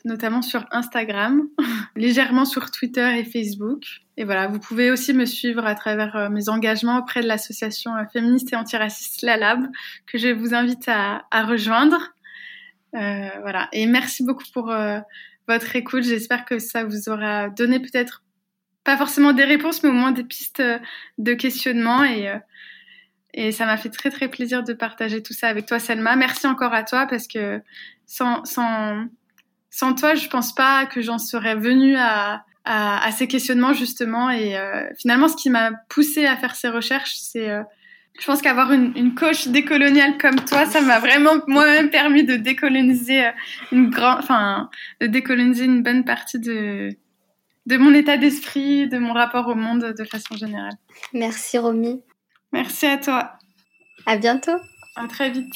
notamment 0.05 0.43
sur 0.43 0.67
Instagram, 0.73 1.47
légèrement 1.97 2.45
sur 2.45 2.73
Twitter 2.73 3.21
et 3.21 3.23
Facebook. 3.23 3.85
Et 4.17 4.25
voilà, 4.25 4.49
vous 4.49 4.59
pouvez 4.59 4.91
aussi 4.91 5.13
me 5.13 5.25
suivre 5.25 5.65
à 5.65 5.77
travers 5.77 6.31
mes 6.33 6.49
engagements 6.49 6.99
auprès 6.99 7.23
de 7.23 7.29
l'association 7.29 7.93
féministe 8.13 8.53
et 8.53 8.57
antiraciste 8.57 9.23
La 9.23 9.37
Lab, 9.37 9.69
que 10.09 10.19
je 10.19 10.27
vous 10.27 10.53
invite 10.53 10.89
à, 10.89 11.25
à 11.31 11.45
rejoindre. 11.45 12.15
voilà, 12.93 13.69
et 13.71 13.87
merci 13.87 14.25
beaucoup 14.25 14.47
pour 14.53 14.75
votre 15.49 15.75
écoute. 15.77 16.05
J'espère 16.05 16.45
que 16.45 16.59
ça 16.59 16.85
vous 16.85 17.09
aura 17.09 17.49
donné 17.51 17.81
peut-être 17.81 18.23
pas 18.85 18.97
forcément 18.97 19.33
des 19.33 19.45
réponses, 19.45 19.83
mais 19.83 19.91
au 19.91 19.95
moins 19.95 20.13
des 20.13 20.25
pistes 20.25 20.63
de 21.19 21.35
questionnement 21.35 22.05
et 22.05 22.33
et 23.35 23.53
ça 23.53 23.65
m'a 23.65 23.77
fait 23.77 23.89
très 23.89 24.11
très 24.11 24.29
plaisir 24.29 24.63
de 24.63 24.73
partager 24.73 25.23
tout 25.23 25.33
ça 25.33 25.49
avec 25.49 25.67
toi, 25.67 25.79
Selma. 25.79 26.17
Merci 26.17 26.47
encore 26.47 26.75
à 26.75 26.83
toi 26.83 27.07
parce 27.07 27.27
que 27.27 27.63
sans, 28.07 28.45
sans, 28.45 29.07
sans 29.71 29.95
toi, 29.95 30.15
je 30.15 30.29
pense 30.29 30.55
pas 30.55 30.85
que 30.87 31.01
j'en 31.01 31.19
serais 31.19 31.55
venue 31.55 31.97
à, 31.97 32.45
à, 32.65 33.11
ces 33.13 33.27
questionnements 33.27 33.73
justement. 33.73 34.29
Et 34.31 34.59
euh, 34.59 34.87
finalement, 34.99 35.29
ce 35.29 35.37
qui 35.37 35.49
m'a 35.49 35.73
poussée 35.89 36.27
à 36.27 36.37
faire 36.37 36.55
ces 36.55 36.69
recherches, 36.69 37.15
c'est, 37.17 37.49
euh, 37.49 37.63
je 38.19 38.27
pense 38.27 38.43
qu'avoir 38.43 38.73
une, 38.73 38.93
une 38.97 39.15
coach 39.15 39.49
décoloniale 39.49 40.19
comme 40.19 40.37
toi, 40.37 40.67
ça 40.67 40.81
m'a 40.81 40.99
vraiment 40.99 41.35
moi-même 41.47 41.91
permis 41.91 42.25
de 42.25 42.37
décoloniser 42.37 43.27
euh, 43.27 43.31
une 43.73 43.91
grande, 43.91 44.19
enfin, 44.19 44.71
de 45.01 45.07
décoloniser 45.07 45.65
une 45.65 45.83
bonne 45.83 46.05
partie 46.05 46.39
de 46.39 46.91
de 47.67 47.77
mon 47.77 47.95
état 47.95 48.17
d'esprit, 48.17 48.89
de 48.89 48.99
mon 48.99 49.13
rapport 49.13 49.47
au 49.49 49.55
monde 49.55 49.95
de 49.97 50.05
façon 50.05 50.37
générale. 50.37 50.75
Merci 51.13 51.59
Romy. 51.59 52.03
Merci 52.53 52.87
à 52.87 52.99
toi. 52.99 53.39
À 54.05 54.17
bientôt. 54.17 54.57
À 54.97 55.07
très 55.07 55.31
vite. 55.31 55.53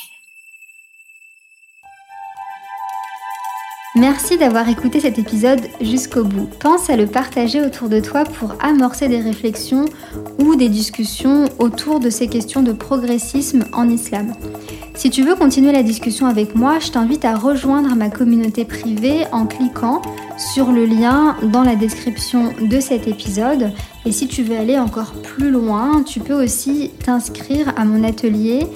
Merci 3.98 4.36
d'avoir 4.36 4.68
écouté 4.68 5.00
cet 5.00 5.18
épisode 5.18 5.60
jusqu'au 5.80 6.22
bout. 6.22 6.50
Pense 6.60 6.90
à 6.90 6.96
le 6.96 7.06
partager 7.06 7.62
autour 7.62 7.88
de 7.88 7.98
toi 7.98 8.24
pour 8.24 8.54
amorcer 8.60 9.08
des 9.08 9.22
réflexions 9.22 9.86
ou 10.38 10.54
des 10.54 10.68
discussions 10.68 11.46
autour 11.58 11.98
de 11.98 12.10
ces 12.10 12.28
questions 12.28 12.62
de 12.62 12.72
progressisme 12.72 13.64
en 13.72 13.88
islam. 13.88 14.34
Si 14.94 15.08
tu 15.08 15.22
veux 15.22 15.34
continuer 15.34 15.72
la 15.72 15.82
discussion 15.82 16.26
avec 16.26 16.54
moi, 16.54 16.78
je 16.78 16.90
t'invite 16.90 17.24
à 17.24 17.36
rejoindre 17.36 17.96
ma 17.96 18.10
communauté 18.10 18.66
privée 18.66 19.24
en 19.32 19.46
cliquant 19.46 20.02
sur 20.36 20.72
le 20.72 20.84
lien 20.84 21.34
dans 21.42 21.62
la 21.62 21.74
description 21.74 22.52
de 22.60 22.80
cet 22.80 23.08
épisode. 23.08 23.72
Et 24.04 24.12
si 24.12 24.28
tu 24.28 24.42
veux 24.42 24.58
aller 24.58 24.78
encore 24.78 25.14
plus 25.22 25.50
loin, 25.50 26.02
tu 26.02 26.20
peux 26.20 26.34
aussi 26.34 26.90
t'inscrire 27.02 27.72
à 27.78 27.86
mon 27.86 28.04
atelier 28.04 28.66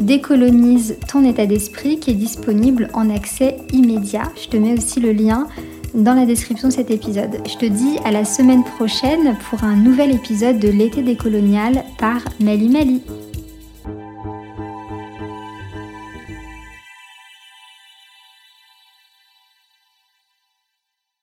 Décolonise 0.00 0.96
ton 1.08 1.24
état 1.24 1.46
d'esprit 1.46 1.98
qui 1.98 2.10
est 2.10 2.14
disponible 2.14 2.88
en 2.92 3.08
accès 3.08 3.56
immédiat. 3.72 4.30
Je 4.40 4.48
te 4.48 4.56
mets 4.56 4.74
aussi 4.74 5.00
le 5.00 5.12
lien 5.12 5.48
dans 5.94 6.14
la 6.14 6.26
description 6.26 6.68
de 6.68 6.72
cet 6.72 6.90
épisode. 6.90 7.40
Je 7.46 7.56
te 7.56 7.66
dis 7.66 7.98
à 8.04 8.10
la 8.10 8.24
semaine 8.24 8.64
prochaine 8.64 9.36
pour 9.48 9.64
un 9.64 9.76
nouvel 9.76 10.14
épisode 10.14 10.58
de 10.58 10.68
l'été 10.68 11.02
décolonial 11.02 11.84
par 11.98 12.20
Mali 12.40 12.68
Mali. 12.68 13.02